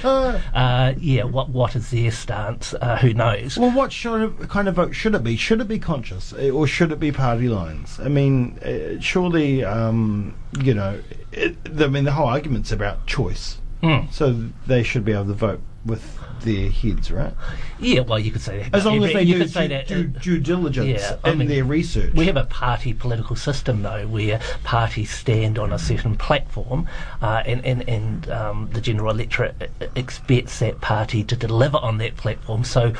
uh, 0.53 0.93
yeah, 0.97 1.23
what, 1.23 1.49
what 1.49 1.75
is 1.75 1.91
their 1.91 2.11
stance? 2.11 2.73
Uh, 2.73 2.97
who 2.97 3.13
knows? 3.13 3.57
Well, 3.57 3.71
what 3.71 4.05
of 4.05 4.49
kind 4.49 4.67
of 4.67 4.75
vote 4.75 4.95
should 4.95 5.15
it 5.15 5.23
be? 5.23 5.35
Should 5.35 5.61
it 5.61 5.67
be 5.67 5.79
conscious, 5.79 6.33
or 6.33 6.67
should 6.67 6.91
it 6.91 6.99
be 6.99 7.06
party 7.11 7.49
lines? 7.49 7.99
I 7.99 8.07
mean, 8.07 8.59
uh, 8.59 8.99
surely, 8.99 9.63
um, 9.63 10.35
you 10.61 10.73
know, 10.73 10.99
it, 11.31 11.55
I 11.79 11.87
mean, 11.87 12.05
the 12.05 12.11
whole 12.13 12.27
argument's 12.27 12.71
about 12.71 13.05
choice, 13.05 13.59
Mm. 13.83 14.11
so 14.11 14.49
they 14.65 14.81
should 14.81 15.05
be 15.05 15.11
able 15.11 15.25
to 15.25 15.33
vote 15.33 15.61
with 15.85 16.17
their 16.41 16.69
heads, 16.69 17.11
right? 17.11 17.33
Yeah, 17.79 18.01
well, 18.01 18.17
you 18.19 18.31
could 18.31 18.41
say 18.41 18.57
that. 18.63 18.75
As 18.75 18.85
long 18.85 19.03
as 19.03 19.13
they 19.13 19.21
you 19.21 19.35
do 19.35 19.39
could 19.41 19.51
say 19.51 19.67
due, 19.67 19.73
that, 19.75 19.87
due, 19.87 20.13
uh, 20.15 20.19
due 20.19 20.39
diligence 20.39 21.01
yeah, 21.01 21.17
I 21.23 21.31
in 21.31 21.37
mean, 21.37 21.47
their 21.47 21.63
research. 21.63 22.13
We 22.13 22.25
have 22.25 22.37
a 22.37 22.45
party 22.45 22.93
political 22.93 23.35
system, 23.35 23.83
though, 23.83 24.07
where 24.07 24.39
parties 24.63 25.11
stand 25.11 25.57
on 25.59 25.71
a 25.71 25.79
certain 25.79 26.15
platform, 26.17 26.87
uh, 27.21 27.43
and, 27.45 27.63
and, 27.65 27.87
and 27.87 28.29
um, 28.31 28.69
the 28.73 28.81
general 28.81 29.11
electorate 29.11 29.71
expects 29.95 30.59
that 30.59 30.81
party 30.81 31.23
to 31.23 31.35
deliver 31.35 31.77
on 31.77 31.99
that 31.99 32.17
platform. 32.17 32.63
So, 32.63 32.93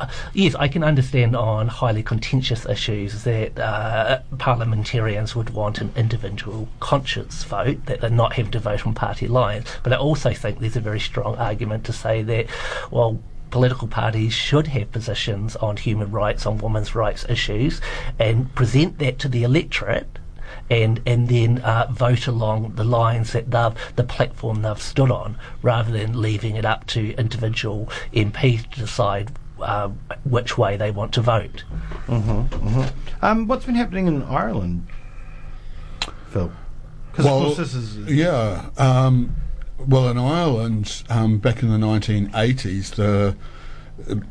yes, 0.34 0.54
I 0.54 0.68
can 0.68 0.82
understand 0.82 1.36
on 1.36 1.68
highly 1.68 2.02
contentious 2.02 2.66
issues 2.66 3.24
that 3.24 3.58
uh, 3.58 4.20
parliamentarians 4.38 5.34
would 5.34 5.50
want 5.50 5.80
an 5.80 5.92
individual 5.96 6.68
conscience 6.80 7.44
vote, 7.44 7.86
that 7.86 8.00
they're 8.00 8.10
not 8.10 8.34
having 8.34 8.52
to 8.52 8.60
vote 8.60 8.86
on 8.86 8.94
party 8.94 9.28
lines. 9.28 9.66
But 9.82 9.92
I 9.92 9.96
also 9.96 10.32
think 10.32 10.58
there's 10.58 10.76
a 10.76 10.80
very 10.80 11.00
strong 11.00 11.36
argument 11.36 11.84
to 11.84 11.92
say 11.92 12.22
that, 12.22 12.46
well, 12.90 13.20
political 13.50 13.88
parties 13.88 14.32
should 14.32 14.66
have 14.68 14.92
positions 14.92 15.56
on 15.56 15.76
human 15.76 16.10
rights, 16.10 16.46
on 16.46 16.58
women's 16.58 16.94
rights 16.94 17.24
issues, 17.28 17.80
and 18.18 18.54
present 18.54 18.98
that 18.98 19.18
to 19.20 19.28
the 19.28 19.42
electorate. 19.42 20.06
And, 20.70 21.00
and 21.06 21.28
then 21.28 21.58
uh, 21.58 21.88
vote 21.90 22.26
along 22.26 22.74
the 22.74 22.84
lines 22.84 23.32
that 23.32 23.50
they've, 23.50 23.72
the 23.96 24.04
platform 24.04 24.60
they've 24.60 24.80
stood 24.80 25.10
on, 25.10 25.38
rather 25.62 25.90
than 25.90 26.20
leaving 26.20 26.56
it 26.56 26.66
up 26.66 26.86
to 26.88 27.14
individual 27.14 27.90
MPs 28.12 28.70
to 28.70 28.80
decide 28.80 29.30
uh, 29.60 29.88
which 30.24 30.56
way 30.58 30.76
they 30.76 30.90
want 30.90 31.12
to 31.14 31.20
vote. 31.20 31.64
Mhm. 32.06 32.92
Um, 33.22 33.46
what's 33.46 33.64
been 33.66 33.74
happening 33.74 34.06
in 34.06 34.22
Ireland, 34.22 34.86
Phil? 36.30 36.52
Because 37.10 37.24
Well, 37.24 37.38
of 37.38 37.56
course 37.56 37.58
this 37.58 37.74
is 37.74 37.96
Yeah. 38.10 38.66
Um, 38.76 39.34
well, 39.78 40.08
in 40.08 40.18
Ireland, 40.18 41.02
um, 41.08 41.38
back 41.38 41.62
in 41.62 41.70
the 41.70 41.78
1980s, 41.78 42.90
the 42.90 43.36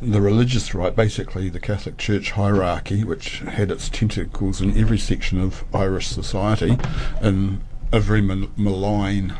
the 0.01 0.21
religious 0.21 0.73
right, 0.73 0.95
basically 0.95 1.49
the 1.49 1.59
Catholic 1.59 1.97
Church 1.97 2.31
hierarchy, 2.31 3.03
which 3.03 3.39
had 3.39 3.69
its 3.69 3.89
tentacles 3.89 4.61
in 4.61 4.77
every 4.77 4.97
section 4.97 5.41
of 5.41 5.65
Irish 5.73 6.07
society, 6.07 6.77
and 7.21 7.59
a 7.91 7.99
very 7.99 8.21
mal- 8.21 8.47
malign 8.55 9.33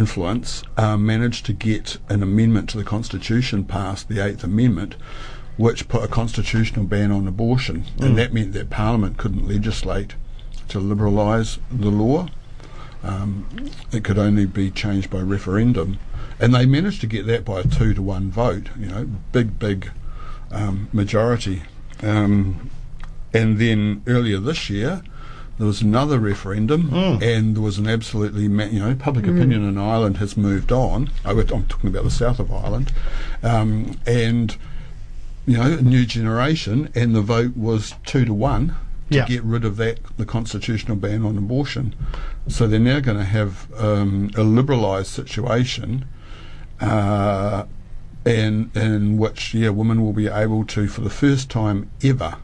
influence, 0.00 0.62
um, 0.78 1.04
managed 1.04 1.44
to 1.44 1.52
get 1.52 1.98
an 2.08 2.22
amendment 2.22 2.70
to 2.70 2.78
the 2.78 2.84
Constitution 2.84 3.62
passed, 3.64 4.08
the 4.08 4.24
Eighth 4.24 4.42
Amendment, 4.42 4.94
which 5.58 5.88
put 5.88 6.02
a 6.02 6.08
constitutional 6.08 6.86
ban 6.86 7.12
on 7.12 7.28
abortion, 7.28 7.84
and 8.00 8.16
that 8.16 8.32
meant 8.32 8.54
that 8.54 8.70
Parliament 8.70 9.18
couldn't 9.18 9.46
legislate 9.46 10.14
to 10.68 10.78
liberalise 10.78 11.58
the 11.70 11.90
law. 11.90 12.28
Um, 13.02 13.46
it 13.92 14.02
could 14.02 14.18
only 14.18 14.46
be 14.46 14.70
changed 14.70 15.10
by 15.10 15.20
referendum, 15.20 15.98
and 16.40 16.54
they 16.54 16.64
managed 16.64 17.02
to 17.02 17.06
get 17.06 17.26
that 17.26 17.44
by 17.44 17.60
a 17.60 17.64
two 17.64 17.92
to 17.92 18.00
one 18.00 18.30
vote. 18.30 18.70
You 18.78 18.86
know, 18.86 19.04
big, 19.32 19.58
big 19.58 19.90
um, 20.50 20.88
majority. 20.94 21.62
Um, 22.02 22.70
and 23.34 23.58
then 23.58 24.02
earlier 24.06 24.38
this 24.38 24.70
year, 24.70 25.02
there 25.60 25.66
was 25.66 25.82
another 25.82 26.18
referendum, 26.18 26.88
and 27.22 27.54
there 27.54 27.62
was 27.62 27.76
an 27.76 27.86
absolutely, 27.86 28.48
ma- 28.48 28.64
you 28.64 28.78
know, 28.80 28.94
public 28.94 29.26
opinion 29.26 29.62
in 29.68 29.76
Ireland 29.76 30.16
has 30.16 30.34
moved 30.34 30.72
on. 30.72 31.10
I, 31.22 31.32
am 31.32 31.46
talking 31.68 31.90
about 31.90 32.04
the 32.04 32.10
south 32.10 32.40
of 32.40 32.50
Ireland, 32.50 32.94
um, 33.42 34.00
and 34.06 34.56
you 35.46 35.58
know, 35.58 35.64
a 35.78 35.82
new 35.82 36.06
generation, 36.06 36.88
and 36.94 37.14
the 37.14 37.20
vote 37.20 37.58
was 37.58 37.92
two 38.06 38.24
to 38.24 38.32
one 38.32 38.68
to 39.10 39.16
Yeah. 39.18 39.26
get 39.26 39.42
rid 39.44 39.66
of 39.66 39.76
that 39.76 39.98
the 40.16 40.24
constitutional 40.24 40.96
ban 40.96 41.26
on 41.26 41.36
abortion. 41.36 41.94
So 42.48 42.66
they're 42.66 42.80
now 42.80 43.00
going 43.00 43.18
to 43.18 43.24
have 43.24 43.66
um, 43.76 44.30
a 44.36 44.40
liberalised 44.40 45.06
situation, 45.12 46.06
uh, 46.80 47.64
in 48.24 48.70
in 48.74 49.18
which 49.18 49.52
yeah, 49.52 49.68
women 49.68 50.02
will 50.02 50.14
be 50.14 50.26
able 50.26 50.64
to, 50.66 50.88
for 50.88 51.02
the 51.02 51.10
first 51.10 51.50
time 51.50 51.90
ever, 52.02 52.36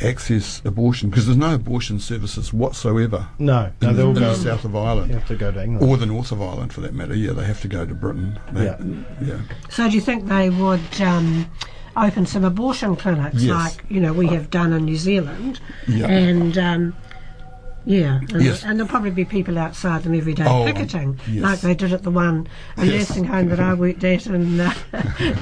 access 0.00 0.62
abortion 0.64 1.10
because 1.10 1.26
there's 1.26 1.36
no 1.38 1.54
abortion 1.54 1.98
services 1.98 2.52
whatsoever 2.52 3.28
no, 3.38 3.72
no, 3.80 3.90
in, 3.90 3.96
they'll 3.96 4.08
in 4.10 4.14
go. 4.14 4.20
the 4.20 4.34
south 4.36 4.64
of 4.64 4.72
You 4.72 4.78
Ireland. 4.78 5.10
have 5.12 5.26
to 5.28 5.36
go 5.36 5.50
to 5.50 5.62
England. 5.62 5.90
Or 5.90 5.96
the 5.96 6.06
north 6.06 6.30
of 6.32 6.40
Ireland, 6.40 6.72
for 6.72 6.80
that 6.82 6.94
matter. 6.94 7.14
Yeah, 7.14 7.32
they 7.32 7.44
have 7.44 7.60
to 7.62 7.68
go 7.68 7.84
to 7.84 7.94
Britain. 7.94 8.38
They- 8.52 8.64
Yeah. 8.64 8.76
yeah. 9.20 9.40
So 9.70 9.88
do 9.88 9.94
you 9.94 10.00
think 10.00 10.26
they 10.28 10.50
would 10.50 11.00
um, 11.00 11.50
open 11.96 12.26
some 12.26 12.44
abortion 12.44 12.94
clinics 12.96 13.42
Yes. 13.42 13.54
like 13.54 13.84
you 13.90 14.00
know 14.00 14.12
we 14.12 14.28
have 14.28 14.50
done 14.50 14.72
in 14.72 14.84
New 14.84 14.96
Zealand? 14.96 15.60
Yeah. 15.88 16.06
And 16.06 16.56
um, 16.58 16.96
yeah, 17.84 18.20
and, 18.32 18.42
Yes. 18.42 18.64
and 18.64 18.78
there'll 18.78 18.88
probably 18.90 19.10
be 19.10 19.24
people 19.24 19.58
outside 19.58 20.02
them 20.02 20.14
every 20.14 20.34
day 20.34 20.44
Oh, 20.46 20.64
picketing, 20.64 21.18
yes. 21.28 21.42
like 21.42 21.60
they 21.60 21.74
did 21.74 21.92
at 21.92 22.02
the 22.02 22.10
one 22.10 22.46
a 22.76 22.84
Yes. 22.84 23.08
nursing 23.08 23.24
home 23.24 23.48
that 23.48 23.60
I 23.60 23.74
worked 23.74 24.04
at 24.04 24.26
in 24.26 24.60
uh, 24.60 24.70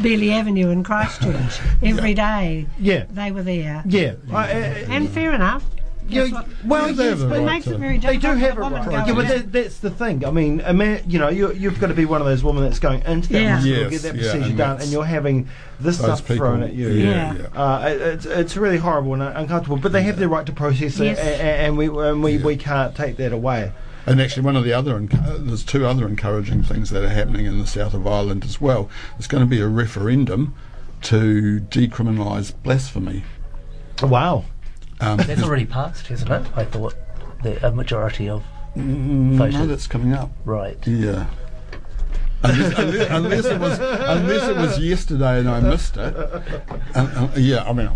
Bealey 0.03 0.31
Avenue 0.33 0.71
in 0.71 0.83
Christchurch. 0.85 1.61
Every 1.83 2.15
day 2.15 2.67
Yeah. 2.79 3.05
they 3.11 3.33
were 3.33 3.43
there, 3.43 3.83
yeah, 3.87 4.15
I, 4.33 4.45
I, 4.45 4.49
and 4.89 5.09
fair 5.09 5.33
enough. 5.33 5.65
Yeah, 6.09 6.27
That's 6.33 6.49
well, 6.65 6.93
they 6.95 7.05
yes, 7.11 7.19
but 7.21 7.27
it 7.27 7.29
right 7.41 7.45
makes 7.45 7.65
to- 7.67 7.75
it 7.75 7.79
very 7.79 7.99
They 7.99 8.17
do 8.17 8.29
have 8.29 8.57
a 8.59 8.61
right. 8.61 8.85
going 8.85 9.07
Yeah, 9.09 9.15
but 9.15 9.29
that, 9.29 9.53
that's 9.53 9.79
the 9.79 9.91
thing. 9.91 10.25
I 10.25 10.31
mean, 10.31 10.61
a 10.65 10.73
man, 10.73 11.03
you 11.09 11.19
know, 11.19 11.29
you, 11.29 11.53
you've 11.53 11.81
got 11.81 11.89
to 11.89 11.95
be 11.95 12.05
one 12.05 12.21
of 12.21 12.27
those 12.27 12.45
women 12.45 12.63
that's 12.63 12.79
going 12.79 13.03
into 13.07 13.29
that 13.31 13.43
Yeah. 13.43 13.55
hospital, 13.57 13.79
Yes, 13.79 13.91
get 13.91 14.03
that 14.03 14.15
yeah, 14.15 14.23
procedure 14.23 14.49
and 14.51 14.57
done, 14.59 14.81
and 14.81 14.91
you're 14.91 15.05
having 15.05 15.49
this 15.81 15.99
stuff 15.99 16.21
people, 16.23 16.37
thrown 16.37 16.63
at 16.63 16.75
you. 16.75 16.89
yeah, 16.91 17.35
Yeah. 17.35 17.47
yeah. 17.55 17.61
Uh, 17.63 17.89
it- 17.89 18.01
it's 18.01 18.27
it's 18.27 18.57
really 18.57 18.79
horrible 18.79 19.15
and 19.15 19.23
uncomfortable, 19.23 19.79
but 19.79 19.91
they 19.93 20.03
have 20.05 20.19
the 20.19 20.29
right 20.29 20.47
to 20.47 20.53
process 20.53 20.99
Yes. 20.99 21.19
it, 21.19 21.23
a- 21.23 21.43
a- 21.43 21.67
and 21.67 21.77
we 21.77 21.87
and 21.89 22.23
we, 22.23 22.37
Yeah. 22.37 22.45
we 22.45 22.57
can't 22.57 22.95
take 22.95 23.17
that 23.17 23.33
away. 23.33 23.73
And 24.07 24.21
actually, 24.21 24.45
one 24.45 24.55
of 24.55 24.63
the 24.63 24.73
other 24.73 25.01
enc- 25.01 25.45
there's 25.47 25.65
two 25.65 25.85
other 25.85 26.07
encouraging 26.07 26.63
things 26.63 26.91
that 26.91 27.03
are 27.03 27.09
happening 27.09 27.47
in 27.47 27.59
the 27.59 27.67
south 27.67 27.93
of 27.95 28.07
Ireland 28.07 28.45
as 28.45 28.61
well. 28.61 28.89
There's 29.19 29.27
going 29.27 29.43
to 29.43 29.51
be 29.51 29.61
a 29.61 29.67
referendum 29.67 30.55
to 31.03 31.61
decriminalise 31.69 32.53
blasphemy. 32.63 33.25
Wow. 34.03 34.45
Um, 35.01 35.19
That's 35.19 35.43
already 35.43 35.67
passed, 35.67 36.07
hasn't 36.07 36.31
it? 36.31 36.47
I 36.57 36.65
thought 36.65 36.95
the 37.43 37.65
a 37.67 37.71
majority 37.73 38.29
of 38.29 38.43
Mm, 38.77 39.39
no, 39.53 39.67
that's 39.67 39.87
coming 39.87 40.13
up. 40.13 40.31
right. 40.45 40.77
Yeah. 40.87 41.27
Unless, 42.43 42.79
unless, 42.79 43.11
unless 43.11 43.45
it 43.47 43.59
was 43.61 43.79
unless 43.79 44.49
it 44.49 44.57
was 44.57 44.79
yesterday 44.79 45.39
and 45.41 45.49
I 45.49 45.61
missed 45.61 45.97
it. 45.97 46.15
Yeah, 47.37 47.65
I 47.67 47.73
mean, 47.73 47.89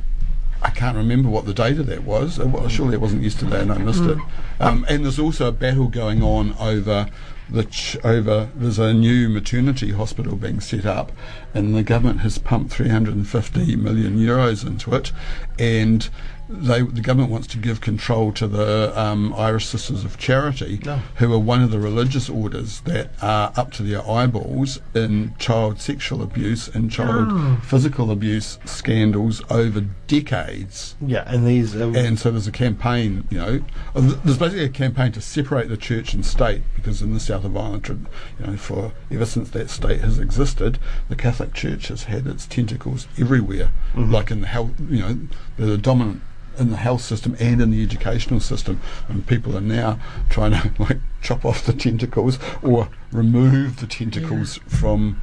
I 0.63 0.71
can't 0.71 0.97
remember 0.97 1.29
what 1.29 1.45
the 1.45 1.53
date 1.53 1.79
of 1.79 1.87
that 1.87 2.05
was. 2.05 2.41
Uh, 2.41 2.47
well, 2.47 2.67
surely 2.69 2.95
it 2.95 3.01
wasn't 3.01 3.23
yesterday 3.23 3.61
and 3.61 3.71
I 3.73 3.77
missed 3.79 4.03
it. 4.05 4.17
Um, 4.59 4.87
and 4.89 5.05
there's 5.05 5.19
also 5.19 5.49
a 5.49 5.53
battle 5.53 5.89
going 5.89 6.23
on 6.23 6.55
over 6.59 7.09
the 7.51 7.65
ch- 7.65 7.97
over 8.05 8.49
there's 8.55 8.79
a 8.79 8.95
new 8.95 9.29
maternity 9.29 9.91
hospital 9.93 10.37
being 10.37 10.61
set 10.61 10.87
up, 10.87 11.13
and 11.53 11.75
the 11.75 11.83
government 11.83 12.21
has 12.21 12.39
pumped 12.39 12.73
350 12.73 13.77
million 13.77 14.17
euros 14.19 14.67
into 14.67 14.95
it, 14.95 15.13
and 15.59 16.09
they 16.51 16.83
the 16.83 17.01
government 17.01 17.31
wants 17.31 17.47
to 17.49 17.59
give 17.59 17.81
control 17.81 18.33
to 18.33 18.47
the 18.49 18.93
um, 19.01 19.33
Irish 19.35 19.67
Sisters 19.67 20.05
of 20.05 20.19
Charity, 20.19 20.81
No. 20.85 20.97
who 21.17 21.33
are 21.33 21.39
one 21.39 21.63
of 21.63 21.71
the 21.71 21.79
religious 21.79 22.29
orders 22.29 22.81
that 22.81 23.11
are 23.23 23.53
up 23.57 23.73
to 23.75 23.83
their 23.83 24.09
eyeballs 24.09 24.81
in 24.95 25.35
child 25.39 25.81
sexual 25.81 26.23
abuse 26.23 26.69
and 26.69 26.91
child 26.91 27.29
Oh. 27.31 27.61
physical 27.63 28.11
abuse 28.11 28.59
scandals 28.65 29.43
over 29.49 29.83
decades. 30.09 30.97
Yeah, 31.01 31.23
and 31.27 31.47
these. 31.47 31.75
Uh, 31.77 31.93
And 31.97 32.19
so 32.19 32.31
there's 32.31 32.47
a 32.47 32.53
campaign, 32.53 33.25
you 33.31 33.39
know, 33.39 33.61
there's 33.95 34.39
basically 34.39 34.65
a 34.65 34.69
campaign 34.69 35.13
to 35.13 35.21
separate 35.21 35.69
the 35.69 35.77
church 35.77 36.15
and 36.15 36.25
state 36.27 36.63
because 36.75 37.01
in 37.03 37.15
the 37.15 37.21
south 37.21 37.45
of 37.45 37.57
Ireland, 37.57 38.07
you 38.41 38.47
know, 38.47 38.57
for 38.57 38.93
ever 39.11 39.27
since 39.27 39.51
that 39.51 39.71
state 39.71 40.01
has 40.01 40.19
existed, 40.19 40.79
the 41.09 41.17
Catholic 41.17 41.55
Church 41.55 41.89
has 41.89 42.05
had 42.05 42.27
its 42.27 42.47
tentacles 42.47 43.07
everywhere, 43.19 43.71
like 43.95 44.31
in 44.31 44.41
the 44.41 44.47
health, 44.49 44.73
you 44.89 45.01
know, 45.01 45.19
they're 45.57 45.67
the 45.67 45.79
dominant 45.79 46.23
in 46.61 46.71
the 46.71 46.77
health 46.77 47.01
system 47.01 47.37
and 47.41 47.61
in 47.61 47.71
the 47.71 47.83
educational 47.83 48.41
system, 48.41 48.81
and 49.09 49.27
people 49.27 49.57
are 49.57 49.63
now 49.63 49.99
trying 50.29 50.53
to 50.53 50.73
like 50.83 50.99
chop 51.23 51.45
off 51.45 51.65
the 51.65 51.73
tentacles 51.73 52.39
or 52.63 52.89
remove 53.13 53.81
the 53.81 53.87
tentacles 53.87 54.59
from. 54.69 55.21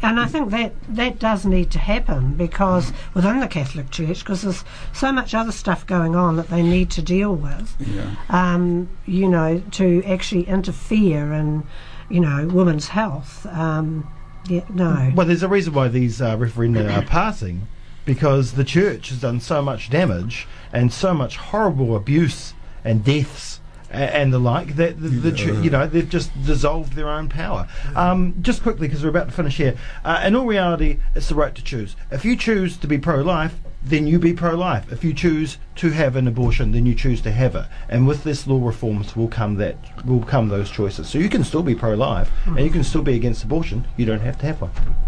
And 0.00 0.20
I 0.20 0.26
think 0.26 0.50
that 0.50 0.74
that 0.88 1.18
does 1.18 1.44
need 1.44 1.72
to 1.72 1.80
happen 1.80 2.34
because 2.34 2.92
within 3.14 3.40
the 3.40 3.48
Catholic 3.48 3.90
Church, 3.90 4.20
because 4.20 4.42
there's 4.42 4.64
so 4.92 5.10
much 5.10 5.34
other 5.34 5.50
stuff 5.50 5.84
going 5.86 6.14
on 6.14 6.36
that 6.36 6.50
they 6.50 6.62
need 6.62 6.90
to 6.92 7.02
deal 7.02 7.34
with. 7.34 7.74
Yeah. 7.80 8.14
Um, 8.28 8.88
you 9.06 9.26
know, 9.26 9.60
to 9.72 10.04
actually 10.04 10.44
interfere 10.44 11.32
in, 11.32 11.66
you 12.08 12.20
know, 12.20 12.46
women's 12.46 12.88
health. 12.88 13.44
Um, 13.46 14.08
yeah, 14.48 14.64
no. 14.72 15.12
Well, 15.16 15.26
there's 15.26 15.42
a 15.42 15.48
reason 15.48 15.74
why 15.74 15.88
these 15.88 16.22
uh, 16.22 16.36
referenda 16.36 16.96
are 16.96 17.02
passing, 17.02 17.66
because 18.08 18.52
the 18.52 18.64
church 18.64 19.10
has 19.10 19.20
done 19.20 19.38
so 19.38 19.60
much 19.60 19.90
damage 19.90 20.48
and 20.72 20.90
so 20.90 21.12
much 21.12 21.36
horrible 21.36 21.94
abuse 21.94 22.54
and 22.82 23.04
deaths 23.04 23.60
and 23.90 24.32
the 24.32 24.38
like 24.38 24.76
that 24.76 24.98
the, 24.98 25.10
the 25.10 25.62
you 25.62 25.68
know 25.68 25.86
they've 25.86 26.08
just 26.08 26.30
dissolved 26.42 26.94
their 26.94 27.10
own 27.10 27.28
power. 27.28 27.68
Um, 27.94 28.34
just 28.40 28.62
quickly, 28.62 28.88
because 28.88 29.02
we're 29.02 29.10
about 29.10 29.28
to 29.28 29.34
finish 29.34 29.58
here. 29.58 29.76
Uh, 30.06 30.22
in 30.24 30.34
all 30.34 30.46
reality, 30.46 31.00
it's 31.14 31.28
the 31.28 31.34
right 31.34 31.54
to 31.54 31.62
choose. 31.62 31.96
If 32.10 32.24
you 32.24 32.34
choose 32.34 32.78
to 32.78 32.86
be 32.86 32.96
pro-life, 32.96 33.56
then 33.82 34.06
you 34.06 34.18
be 34.18 34.32
pro-life. 34.32 34.90
If 34.90 35.04
you 35.04 35.12
choose 35.12 35.58
to 35.76 35.90
have 35.90 36.16
an 36.16 36.26
abortion, 36.26 36.72
then 36.72 36.86
you 36.86 36.94
choose 36.94 37.20
to 37.22 37.30
have 37.30 37.54
it. 37.56 37.66
And 37.90 38.06
with 38.06 38.24
this 38.24 38.46
law 38.46 38.64
reforms 38.64 39.16
will 39.16 39.28
come 39.28 39.56
that 39.56 39.76
will 40.06 40.22
come 40.22 40.48
those 40.48 40.70
choices. 40.70 41.10
So 41.10 41.18
you 41.18 41.28
can 41.28 41.44
still 41.44 41.62
be 41.62 41.74
pro-life 41.74 42.30
and 42.46 42.60
you 42.60 42.70
can 42.70 42.84
still 42.84 43.02
be 43.02 43.16
against 43.16 43.44
abortion. 43.44 43.86
You 43.98 44.06
don't 44.06 44.20
have 44.20 44.38
to 44.38 44.46
have 44.46 44.62
one. 44.62 45.07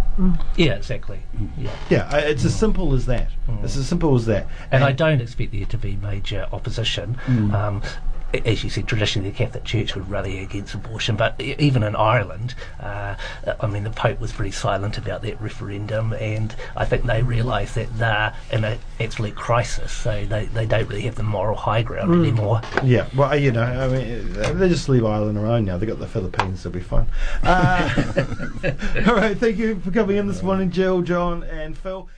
Yeah, 0.56 0.74
exactly. 0.74 1.20
Yeah. 1.56 1.70
Yeah, 1.88 2.08
uh, 2.12 2.18
it's 2.18 2.44
as 2.44 2.54
simple 2.54 2.92
as 2.94 3.06
that. 3.06 3.30
It's 3.62 3.76
as 3.76 3.88
simple 3.88 4.14
as 4.14 4.26
that. 4.26 4.46
And 4.70 4.84
I 4.84 4.92
don't 4.92 5.20
expect 5.20 5.52
there 5.52 5.64
to 5.66 5.78
be 5.78 5.96
major 5.96 6.46
opposition. 6.52 7.18
Um, 7.28 7.82
a- 7.82 8.09
as 8.32 8.64
you 8.64 8.70
said, 8.70 8.86
traditionally 8.86 9.30
the 9.30 9.36
Catholic 9.36 9.64
Church 9.64 9.94
would 9.94 10.08
rally 10.08 10.40
against 10.40 10.74
abortion, 10.74 11.16
but 11.16 11.40
even 11.40 11.82
in 11.82 11.96
Ireland, 11.96 12.54
uh, 12.80 13.16
I 13.60 13.66
mean, 13.66 13.84
the 13.84 13.90
Pope 13.90 14.20
was 14.20 14.32
pretty 14.32 14.52
silent 14.52 14.98
about 14.98 15.22
that 15.22 15.40
referendum, 15.40 16.12
and 16.14 16.54
I 16.76 16.84
think 16.84 17.04
they 17.04 17.22
realise 17.22 17.74
that 17.74 17.96
they're 17.98 18.34
in 18.52 18.64
an 18.64 18.78
absolute 18.98 19.34
crisis, 19.34 19.92
so 19.92 20.24
they, 20.26 20.46
they 20.46 20.66
don't 20.66 20.88
really 20.88 21.02
have 21.02 21.16
the 21.16 21.22
moral 21.22 21.56
high 21.56 21.82
ground 21.82 22.12
anymore. 22.14 22.60
Yeah, 22.84 23.08
well, 23.16 23.36
you 23.36 23.52
know, 23.52 23.62
I 23.62 23.88
mean, 23.88 24.32
they 24.58 24.68
just 24.68 24.88
leave 24.88 25.04
Ireland 25.04 25.38
alone 25.38 25.64
now. 25.64 25.78
They've 25.78 25.88
got 25.88 25.98
the 25.98 26.06
Philippines, 26.06 26.62
they'll 26.62 26.72
be 26.72 26.80
fine. 26.80 27.06
Uh, 27.42 28.14
all 29.06 29.14
right, 29.14 29.36
thank 29.36 29.56
you 29.58 29.80
for 29.80 29.90
coming 29.90 30.16
in 30.16 30.26
this 30.26 30.42
morning, 30.42 30.70
Jill, 30.70 31.02
John, 31.02 31.42
and 31.44 31.76
Phil. 31.76 32.08